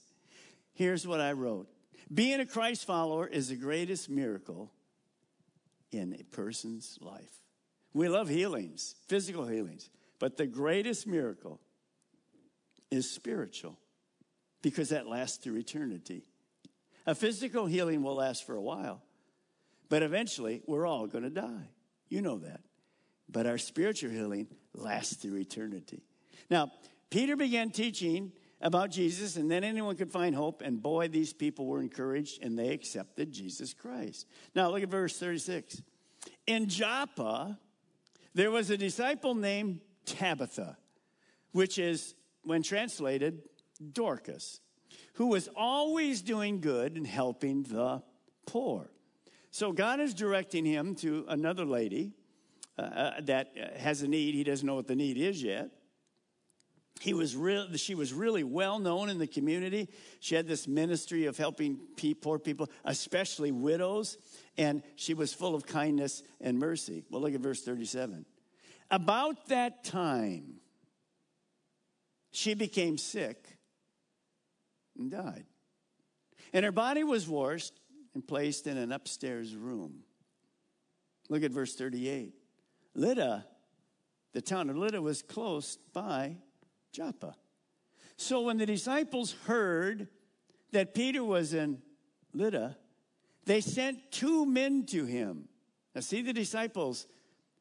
[0.73, 1.67] Here's what I wrote
[2.13, 4.71] Being a Christ follower is the greatest miracle
[5.91, 7.46] in a person's life.
[7.97, 9.89] We love healings, physical healings,
[10.19, 11.59] but the greatest miracle
[12.91, 13.75] is spiritual
[14.61, 16.21] because that lasts through eternity.
[17.07, 19.01] A physical healing will last for a while,
[19.89, 21.69] but eventually we're all going to die.
[22.07, 22.59] You know that.
[23.29, 24.45] But our spiritual healing
[24.75, 26.03] lasts through eternity.
[26.51, 26.71] Now,
[27.09, 28.31] Peter began teaching
[28.61, 30.61] about Jesus, and then anyone could find hope.
[30.61, 34.27] And boy, these people were encouraged and they accepted Jesus Christ.
[34.53, 35.81] Now, look at verse 36.
[36.45, 37.57] In Joppa,
[38.37, 40.77] there was a disciple named Tabitha,
[41.53, 42.13] which is,
[42.43, 43.41] when translated,
[43.93, 44.61] Dorcas,
[45.13, 48.03] who was always doing good and helping the
[48.45, 48.91] poor.
[49.49, 52.13] So God is directing him to another lady
[52.77, 54.35] uh, uh that has a need.
[54.35, 55.71] He doesn't know what the need is yet.
[56.99, 59.89] He was real, she was really well known in the community.
[60.19, 61.79] She had this ministry of helping
[62.21, 64.17] poor people, especially widows,
[64.57, 67.03] and she was full of kindness and mercy.
[67.09, 68.25] Well, look at verse 37.
[68.89, 70.55] About that time,
[72.31, 73.57] she became sick
[74.97, 75.45] and died.
[76.53, 77.73] And her body was washed
[78.13, 79.99] and placed in an upstairs room.
[81.29, 82.33] Look at verse 38.
[82.95, 83.45] Lydda,
[84.33, 86.37] the town of Lydda, was close by
[86.97, 87.35] Joppa.
[88.17, 90.07] So when the disciples heard
[90.71, 91.79] that Peter was in
[92.33, 92.75] Lydda,
[93.45, 95.47] they sent two men to him.
[95.93, 97.05] Now, see the disciples,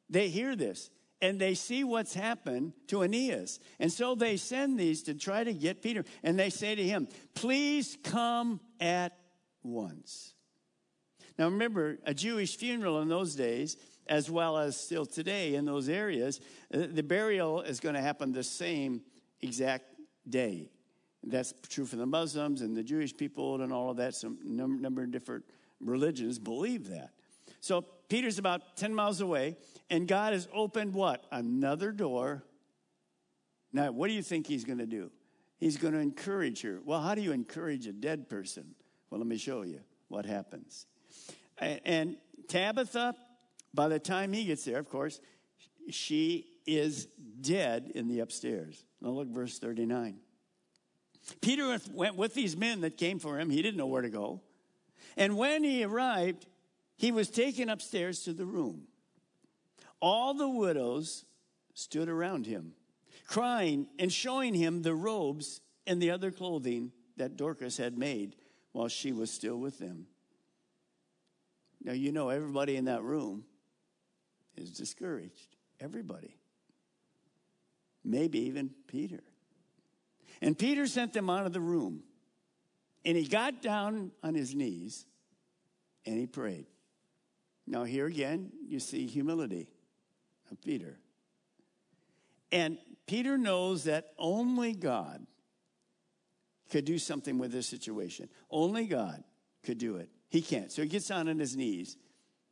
[0.09, 3.61] they hear this and they see what's happened to Aeneas.
[3.79, 6.05] And so they send these to try to get Peter.
[6.23, 9.19] And they say to him, Please come at
[9.63, 10.33] once.
[11.39, 13.77] Now remember, a Jewish funeral in those days,
[14.07, 16.41] as well as still today in those areas,
[16.73, 19.03] uh, the burial is going to happen the same
[19.43, 19.85] exact
[20.29, 20.71] day.
[21.23, 24.15] That's true for the Muslims and the Jewish people and all of that.
[24.15, 25.45] Some number of different
[25.81, 27.11] religions believe that.
[27.61, 29.57] So Peter's about 10 miles away,
[29.91, 31.25] and God has opened what?
[31.33, 32.45] Another door.
[33.73, 35.11] Now, what do you think he's going to do?
[35.59, 36.81] He's going to encourage her.
[36.85, 38.75] Well, how do you encourage a dead person?
[39.11, 40.87] Well, let me show you what happens.
[41.59, 42.17] And
[42.49, 43.15] Tabitha,
[43.75, 45.21] by the time he gets there, of course,
[45.91, 47.09] she is
[47.41, 48.85] dead in the upstairs.
[49.01, 50.19] Now look, verse 39.
[51.41, 53.51] Peter went with these men that came for him.
[53.51, 54.41] He didn't know where to go.
[55.17, 56.47] And when he arrived,
[56.97, 58.83] he was taken upstairs to the room.
[60.01, 61.25] All the widows
[61.75, 62.73] stood around him,
[63.27, 68.37] crying and showing him the robes and the other clothing that Dorcas had made
[68.73, 70.07] while she was still with them.
[71.83, 73.45] Now, you know, everybody in that room
[74.57, 75.57] is discouraged.
[75.81, 76.37] Everybody
[78.07, 79.21] maybe even Peter.
[80.41, 82.03] And Peter sent them out of the room.
[83.05, 85.07] And he got down on his knees
[86.05, 86.67] and he prayed.
[87.67, 89.69] Now, here again, you see humility
[90.51, 90.99] of Peter.
[92.53, 95.27] And Peter knows that only God
[96.71, 98.29] could do something with this situation.
[98.51, 99.23] Only God
[99.65, 100.09] could do it.
[100.29, 100.71] He can't.
[100.71, 101.97] So he gets down on his knees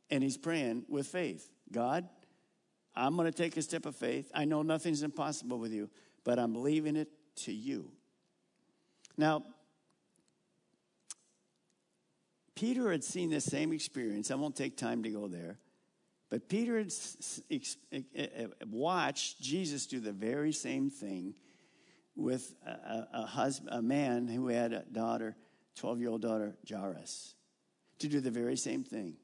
[0.09, 2.07] and he's praying with faith God,
[2.95, 4.31] I'm going to take a step of faith.
[4.33, 5.89] I know nothing's impossible with you,
[6.23, 7.91] but I'm leaving it to you.
[9.17, 9.43] Now,
[12.55, 14.31] Peter had seen the same experience.
[14.31, 15.59] I won't take time to go there.
[16.29, 16.91] But Peter had
[18.67, 21.35] watched Jesus do the very same thing
[22.15, 25.35] with a, a, husband, a man who had a daughter,
[25.75, 27.35] 12 year old daughter, Jairus,
[27.99, 29.17] to do the very same thing,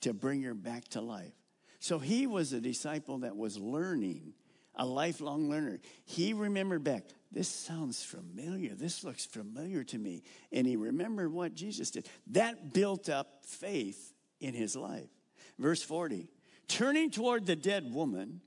[0.00, 1.37] to bring her back to life.
[1.80, 4.34] So he was a disciple that was learning,
[4.74, 5.78] a lifelong learner.
[6.04, 8.74] He remembered back, this sounds familiar.
[8.74, 10.22] This looks familiar to me.
[10.50, 12.08] And he remembered what Jesus did.
[12.28, 15.10] That built up faith in his life.
[15.58, 16.28] Verse 40
[16.68, 18.40] Turning toward the dead woman,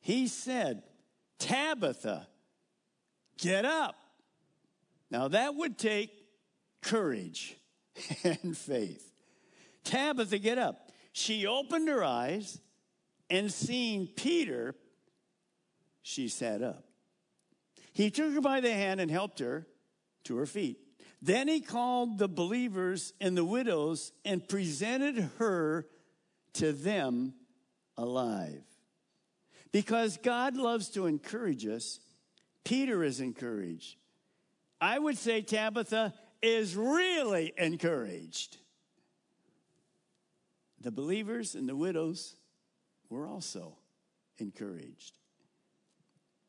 [0.00, 0.82] he said,
[1.38, 2.26] Tabitha,
[3.38, 3.96] get up.
[5.10, 6.10] Now that would take
[6.82, 7.56] courage
[8.24, 9.12] and faith.
[9.84, 10.87] Tabitha, get up.
[11.18, 12.60] She opened her eyes
[13.28, 14.76] and seeing Peter,
[16.00, 16.84] she sat up.
[17.92, 19.66] He took her by the hand and helped her
[20.24, 20.78] to her feet.
[21.20, 25.88] Then he called the believers and the widows and presented her
[26.54, 27.34] to them
[27.96, 28.62] alive.
[29.72, 31.98] Because God loves to encourage us,
[32.62, 33.96] Peter is encouraged.
[34.80, 38.58] I would say Tabitha is really encouraged
[40.80, 42.36] the believers and the widows
[43.10, 43.76] were also
[44.38, 45.18] encouraged.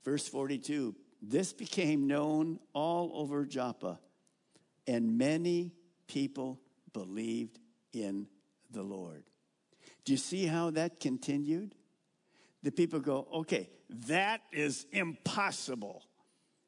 [0.03, 3.99] Verse 42 This became known all over Joppa,
[4.87, 5.73] and many
[6.07, 6.59] people
[6.93, 7.59] believed
[7.93, 8.27] in
[8.71, 9.23] the Lord.
[10.05, 11.75] Do you see how that continued?
[12.63, 13.69] The people go, okay,
[14.07, 16.03] that is impossible.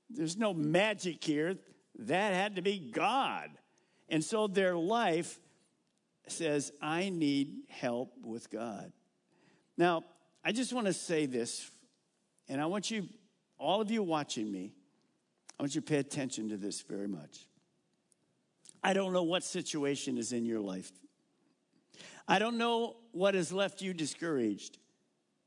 [0.09, 1.57] There's no magic here.
[1.99, 3.49] That had to be God.
[4.09, 5.39] And so their life
[6.31, 8.91] says, I need help with God.
[9.77, 10.03] Now,
[10.43, 11.69] I just want to say this,
[12.47, 13.07] and I want you,
[13.57, 14.73] all of you watching me,
[15.59, 17.45] I want you to pay attention to this very much.
[18.83, 20.91] I don't know what situation is in your life.
[22.27, 24.79] I don't know what has left you discouraged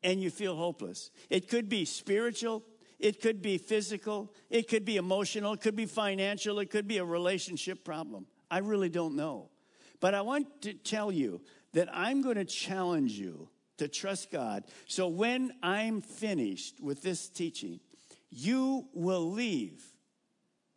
[0.03, 1.11] and you feel hopeless.
[1.31, 2.63] It could be spiritual,
[2.99, 6.99] it could be physical, it could be emotional, it could be financial, it could be
[6.99, 8.27] a relationship problem.
[8.51, 9.51] I really don't know.
[10.05, 11.41] But I want to tell you
[11.73, 13.49] that I'm going to challenge you
[13.79, 14.65] to trust God.
[14.87, 17.81] So when I'm finished with this teaching,
[18.29, 19.83] you will leave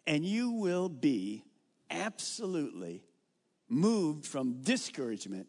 [0.05, 1.43] and you will be
[1.91, 3.03] absolutely
[3.67, 5.47] moved from discouragement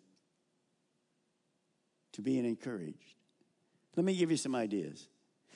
[2.14, 3.14] to being encouraged.
[3.94, 5.08] Let me give you some ideas.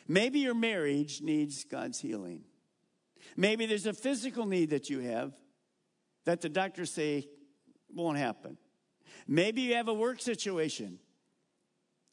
[0.06, 2.44] Maybe your marriage needs God's healing.
[3.36, 5.32] Maybe there's a physical need that you have
[6.24, 7.26] that the doctors say
[7.94, 8.56] won't happen.
[9.26, 10.98] Maybe you have a work situation.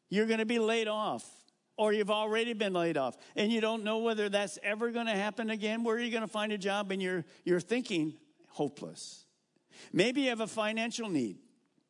[0.10, 1.26] You're going to be laid off,
[1.78, 5.14] or you've already been laid off, and you don't know whether that's ever going to
[5.14, 5.84] happen again.
[5.84, 6.92] Where are you going to find a job?
[6.92, 8.14] And you're, you're thinking
[8.48, 9.26] hopeless.
[9.94, 11.38] Maybe you have a financial need,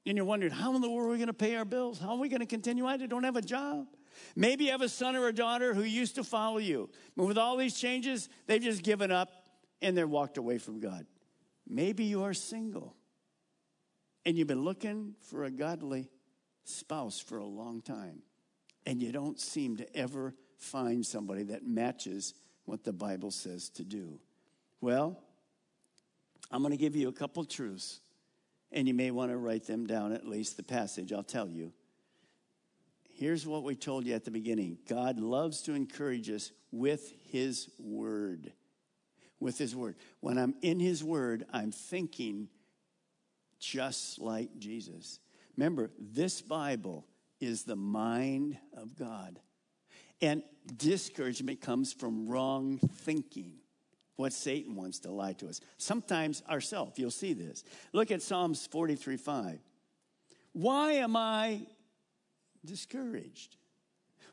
[0.06, 2.00] and you're wondering, how in the world are we going to pay our bills?
[2.00, 2.86] How are we going to continue?
[2.86, 3.88] I don't have a job.
[4.36, 6.90] Maybe you have a son or a daughter who used to follow you.
[7.16, 9.30] But with all these changes, they've just given up
[9.82, 11.06] and they're walked away from God.
[11.68, 12.96] Maybe you are single
[14.26, 16.10] and you've been looking for a godly
[16.64, 18.22] spouse for a long time,
[18.86, 22.34] and you don't seem to ever find somebody that matches
[22.66, 24.20] what the Bible says to do.
[24.82, 25.20] Well,
[26.52, 28.00] I'm going to give you a couple truths,
[28.72, 31.74] and you may want to write them down, at least the passage, I'll tell you.
[33.20, 37.70] Here's what we told you at the beginning God loves to encourage us with His
[37.78, 38.54] Word.
[39.40, 39.96] With His Word.
[40.22, 42.48] When I'm in His Word, I'm thinking
[43.60, 45.20] just like Jesus.
[45.58, 47.06] Remember, this Bible
[47.40, 49.40] is the mind of God.
[50.22, 50.44] And
[50.78, 53.54] discouragement comes from wrong thinking.
[54.16, 55.62] What Satan wants to lie to us.
[55.78, 57.64] Sometimes ourselves, you'll see this.
[57.94, 59.60] Look at Psalms 43 5.
[60.52, 61.62] Why am I
[62.66, 63.56] discouraged?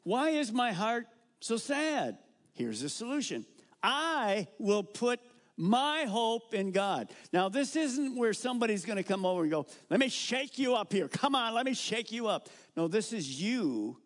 [0.02, 1.06] Why is my heart
[1.40, 2.18] so sad?
[2.52, 3.46] Here's the solution
[3.82, 5.20] I will put
[5.56, 7.10] my hope in God.
[7.32, 10.74] Now, this isn't where somebody's going to come over and go, let me shake you
[10.74, 11.08] up here.
[11.08, 12.48] Come on, let me shake you up.
[12.76, 13.98] No, this is you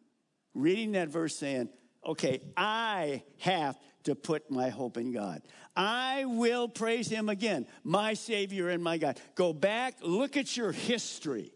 [0.55, 1.69] reading that verse saying,
[2.07, 5.43] okay, I have to put my hope in God.
[5.77, 9.21] I will praise him again, my Savior and my God.
[9.35, 11.53] Go back, look at your history.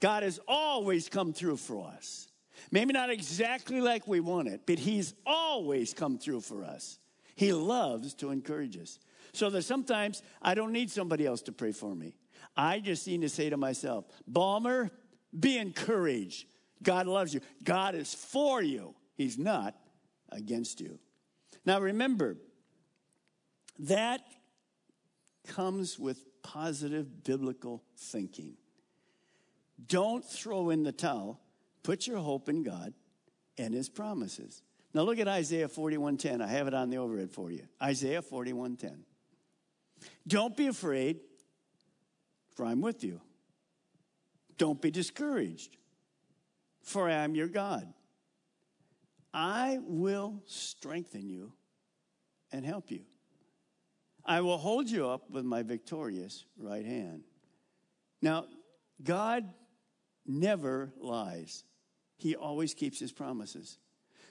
[0.00, 2.28] God has always come through for us.
[2.70, 6.98] Maybe not exactly like we want it, but he's always come through for us.
[7.36, 8.98] He loves to encourage us.
[9.32, 12.16] So that sometimes I don't need somebody else to pray for me.
[12.56, 14.90] I just need to say to myself, Balmer,
[15.38, 16.46] be encouraged.
[16.82, 17.40] God loves you.
[17.62, 18.94] God is for you.
[19.14, 19.74] He's not
[20.30, 20.98] against you.
[21.66, 22.38] Now remember,
[23.80, 24.22] that
[25.46, 28.54] comes with positive biblical thinking.
[29.86, 31.40] Don't throw in the towel.
[31.82, 32.94] Put your hope in God
[33.58, 34.62] and his promises.
[34.96, 36.40] Now look at Isaiah 41:10.
[36.40, 37.68] I have it on the overhead for you.
[37.82, 39.04] Isaiah 41:10.
[40.26, 41.20] Don't be afraid,
[42.54, 43.20] for I'm with you.
[44.56, 45.76] Don't be discouraged,
[46.80, 47.92] for I am your God.
[49.34, 51.52] I will strengthen you
[52.50, 53.04] and help you.
[54.24, 57.24] I will hold you up with my victorious right hand.
[58.22, 58.46] Now,
[59.02, 59.52] God
[60.24, 61.64] never lies.
[62.16, 63.78] He always keeps his promises.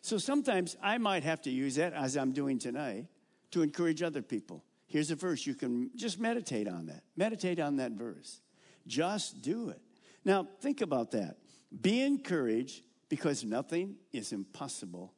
[0.05, 3.07] So sometimes I might have to use that, as I'm doing tonight,
[3.49, 4.63] to encourage other people.
[4.85, 5.47] Here's a verse.
[5.47, 7.01] You can just meditate on that.
[7.17, 8.39] Meditate on that verse.
[8.85, 9.81] Just do it.
[10.23, 11.37] Now, think about that.
[11.81, 15.11] Be encouraged because nothing is impossible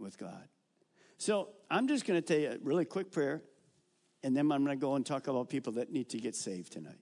[0.00, 0.48] with God.
[1.18, 3.40] So I'm just going to tell you a really quick prayer,
[4.24, 6.72] and then I'm going to go and talk about people that need to get saved
[6.72, 6.98] tonight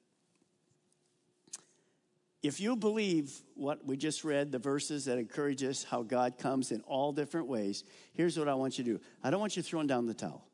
[2.43, 6.71] if you believe what we just read, the verses that encourage us how God comes
[6.71, 7.83] in all different ways,
[8.13, 9.01] here's what I want you to do.
[9.23, 10.47] I don't want you throwing down the towel.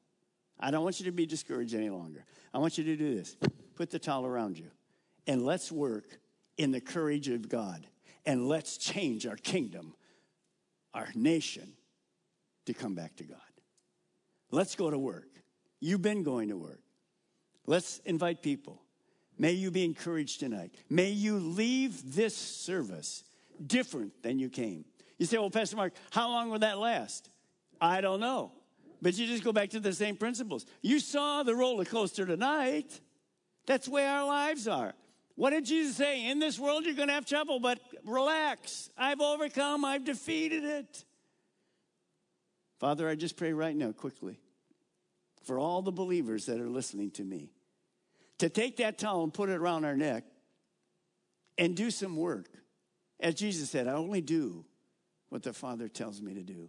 [0.59, 2.25] I don't want you to be discouraged any longer.
[2.55, 3.37] I want you to do this
[3.75, 4.71] put the towel around you,
[5.27, 6.19] and let's work
[6.57, 7.87] in the courage of God,
[8.27, 9.95] and let's change our kingdom,
[10.95, 11.73] our nation,
[12.67, 13.39] to come back to God.
[14.51, 15.29] Let's go to work.
[15.81, 16.81] You've been going to work.
[17.67, 18.82] Let's invite people.
[19.43, 20.73] May you be encouraged tonight.
[20.89, 23.25] May you leave this service
[23.67, 24.85] different than you came.
[25.19, 27.29] You say, well, Pastor Mark, how long will that last?
[27.81, 28.53] I don't know.
[29.03, 30.65] But you just go back to the same principles.
[30.81, 33.01] You saw the roller coaster tonight.
[33.67, 34.95] That's where our lives are.
[35.35, 36.31] What did Jesus say?
[36.31, 38.91] In this world, you're going to have trouble, but relax.
[38.97, 41.05] I've overcome, I've defeated it.
[42.79, 44.39] Father, I just pray right now, quickly,
[45.43, 47.51] for all the believers that are listening to me,
[48.43, 50.25] to take that towel and put it around our neck
[51.59, 52.49] and do some work.
[53.21, 54.65] As Jesus said, I only do
[55.29, 56.69] what the Father tells me to do.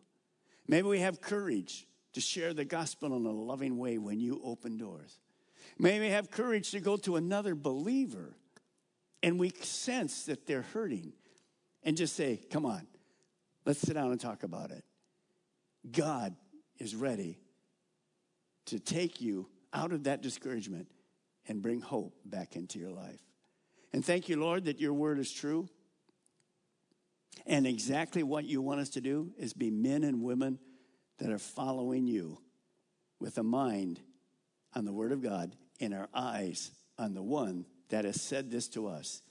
[0.67, 4.77] Maybe we have courage to share the gospel in a loving way when you open
[4.77, 5.17] doors.
[5.79, 8.37] Maybe we have courage to go to another believer
[9.23, 11.13] and we sense that they're hurting
[11.81, 12.85] and just say, Come on,
[13.65, 14.83] let's sit down and talk about it.
[15.91, 16.35] God
[16.77, 17.39] is ready
[18.67, 20.87] to take you out of that discouragement
[21.47, 23.19] and bring hope back into your life.
[23.91, 25.69] And thank you, Lord, that your word is true.
[27.45, 30.59] And exactly what you want us to do is be men and women
[31.19, 32.39] that are following you
[33.19, 33.99] with a mind
[34.73, 38.67] on the word of God and our eyes on the one that has said this
[38.69, 39.21] to us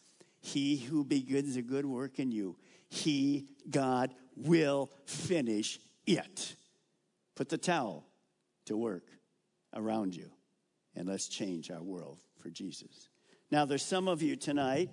[0.40, 2.56] He who begins a good work in you,
[2.88, 6.54] he, God, will finish it.
[7.34, 8.06] Put the towel
[8.66, 9.04] to work
[9.74, 10.30] around you
[10.97, 13.09] and let's change our world for Jesus.
[13.51, 14.90] Now, there's some of you tonight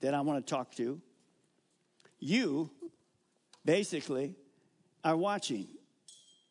[0.00, 1.00] that I want to talk to.
[2.18, 2.70] You
[3.64, 4.34] basically
[5.04, 5.68] are watching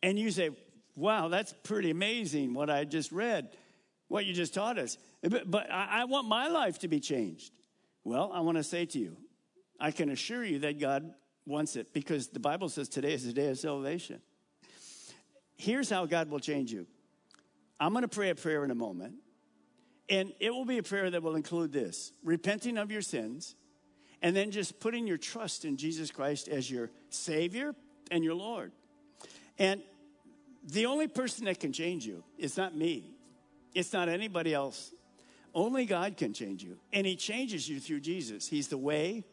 [0.02, 0.52] and you say,
[0.96, 3.50] Wow, that's pretty amazing what I just read,
[4.08, 4.98] what you just taught us.
[5.22, 7.52] But, but I, I want my life to be changed.
[8.04, 9.16] Well, I want to say to you,
[9.80, 11.14] I can assure you that God
[11.46, 14.22] wants it because the Bible says today is the day of salvation.
[15.56, 16.88] Here's how God will change you.
[17.80, 19.16] I'm going to pray a prayer in a moment,
[20.10, 23.56] and it will be a prayer that will include this repenting of your sins,
[24.22, 27.76] and then just putting your trust in Jesus Christ as your Savior
[28.10, 28.72] and your Lord.
[29.60, 29.82] And
[30.64, 33.12] the only person that can change you is not me,
[33.74, 34.92] it's not anybody else.
[35.54, 36.78] Only God can change you.
[36.94, 38.48] And He changes you through Jesus.
[38.48, 39.24] He's the way,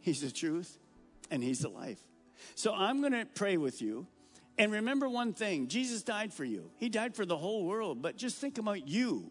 [0.00, 0.78] He's the truth,
[1.30, 2.00] and He's the life.
[2.54, 4.06] So I'm going to pray with you.
[4.56, 8.02] And remember one thing Jesus died for you, He died for the whole world.
[8.02, 9.30] But just think about you.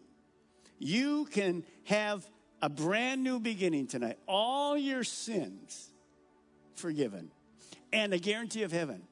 [0.78, 2.28] You can have
[2.60, 5.92] a brand new beginning tonight, all your sins
[6.74, 7.30] forgiven,
[7.92, 9.02] and a guarantee of heaven.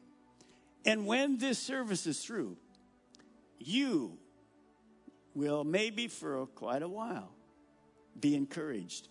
[0.84, 2.56] And when this service is through,
[3.58, 4.18] you
[5.34, 7.30] will, maybe for quite a while,
[8.18, 9.08] be encouraged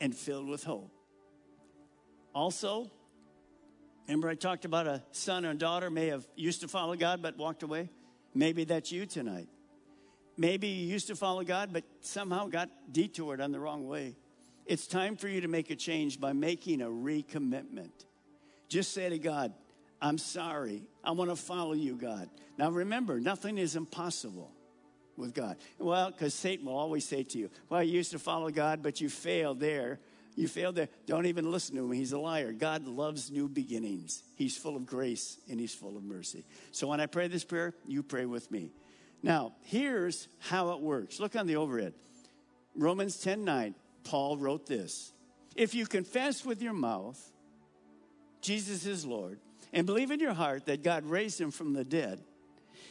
[0.00, 0.92] and filled with hope.
[2.34, 2.90] Also,
[4.06, 7.36] remember I talked about a son or daughter may have used to follow God but
[7.36, 7.88] walked away?
[8.34, 9.48] Maybe that's you tonight.
[10.36, 14.16] Maybe you used to follow God but somehow got detoured on the wrong way.
[14.66, 17.92] It's time for you to make a change by making a recommitment.
[18.68, 19.52] Just say to God,
[20.00, 20.82] I'm sorry.
[21.02, 22.28] I want to follow you, God.
[22.58, 24.50] Now remember, nothing is impossible
[25.16, 25.56] with God.
[25.78, 29.00] Well, because Satan will always say to you, Well, you used to follow God, but
[29.00, 30.00] you failed there.
[30.36, 30.88] You failed there.
[31.06, 31.92] Don't even listen to him.
[31.92, 32.52] He's a liar.
[32.52, 34.22] God loves new beginnings.
[34.34, 36.44] He's full of grace and he's full of mercy.
[36.72, 38.72] So when I pray this prayer, you pray with me.
[39.22, 41.20] Now, here's how it works.
[41.20, 41.94] Look on the overhead.
[42.76, 45.12] Romans 10 9, Paul wrote this
[45.54, 47.18] If you confess with your mouth
[48.44, 49.38] Jesus is Lord
[49.72, 52.20] and believe in your heart that God raised him from the dead,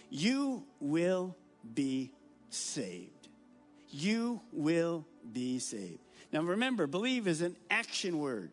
[0.09, 1.37] you will
[1.75, 2.11] be
[2.49, 3.27] saved.
[3.89, 6.02] You will be saved.
[6.33, 8.51] Now remember, believe is an action word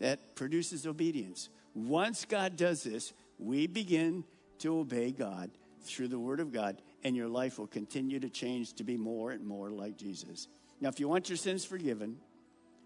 [0.00, 1.48] that produces obedience.
[1.74, 4.24] Once God does this, we begin
[4.58, 5.50] to obey God
[5.82, 9.30] through the Word of God, and your life will continue to change to be more
[9.30, 10.48] and more like Jesus.
[10.80, 12.16] Now, if you want your sins forgiven,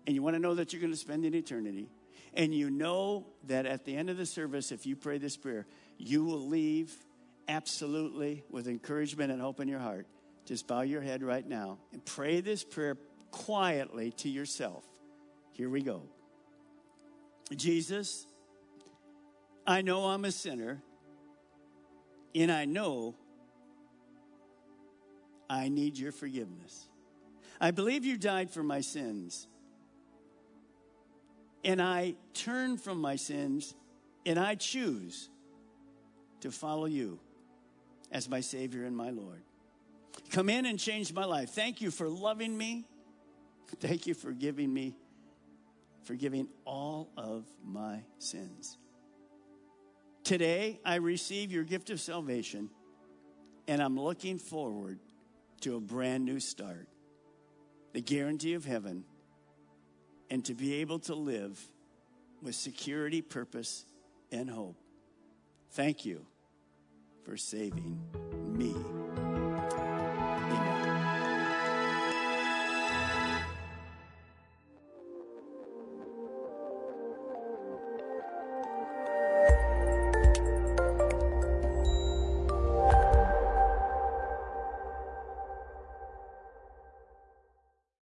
[0.06, 1.88] and you want to know that you're going to spend an eternity,
[2.34, 5.66] and you know that at the end of the service, if you pray this prayer,
[5.96, 6.94] you will leave
[7.48, 10.06] absolutely with encouragement and hope in your heart.
[10.44, 12.96] Just bow your head right now and pray this prayer
[13.31, 14.85] quietly to yourself.
[15.53, 16.03] Here we go.
[17.55, 18.26] Jesus,
[19.66, 20.83] I know I'm a sinner,
[22.35, 23.14] and I know
[25.49, 26.89] I need your forgiveness.
[27.61, 29.49] I believe you died for my sins
[31.64, 33.74] and I turn from my sins
[34.24, 35.28] and I choose
[36.41, 37.18] to follow you
[38.11, 39.43] as my Savior and my Lord.
[40.31, 41.51] Come in and change my life.
[41.51, 42.87] Thank you for loving me.
[43.78, 44.96] Thank you for giving me,
[46.04, 48.76] forgiving all of my sins.
[50.24, 52.70] Today, I receive your gift of salvation,
[53.68, 54.98] and I'm looking forward
[55.62, 56.88] to a brand new start.
[57.92, 59.04] the guarantee of heaven,
[60.30, 61.60] and to be able to live
[62.40, 63.84] with security, purpose,
[64.30, 64.76] and hope.
[65.72, 66.24] Thank you
[67.24, 68.00] for saving
[68.56, 68.74] me.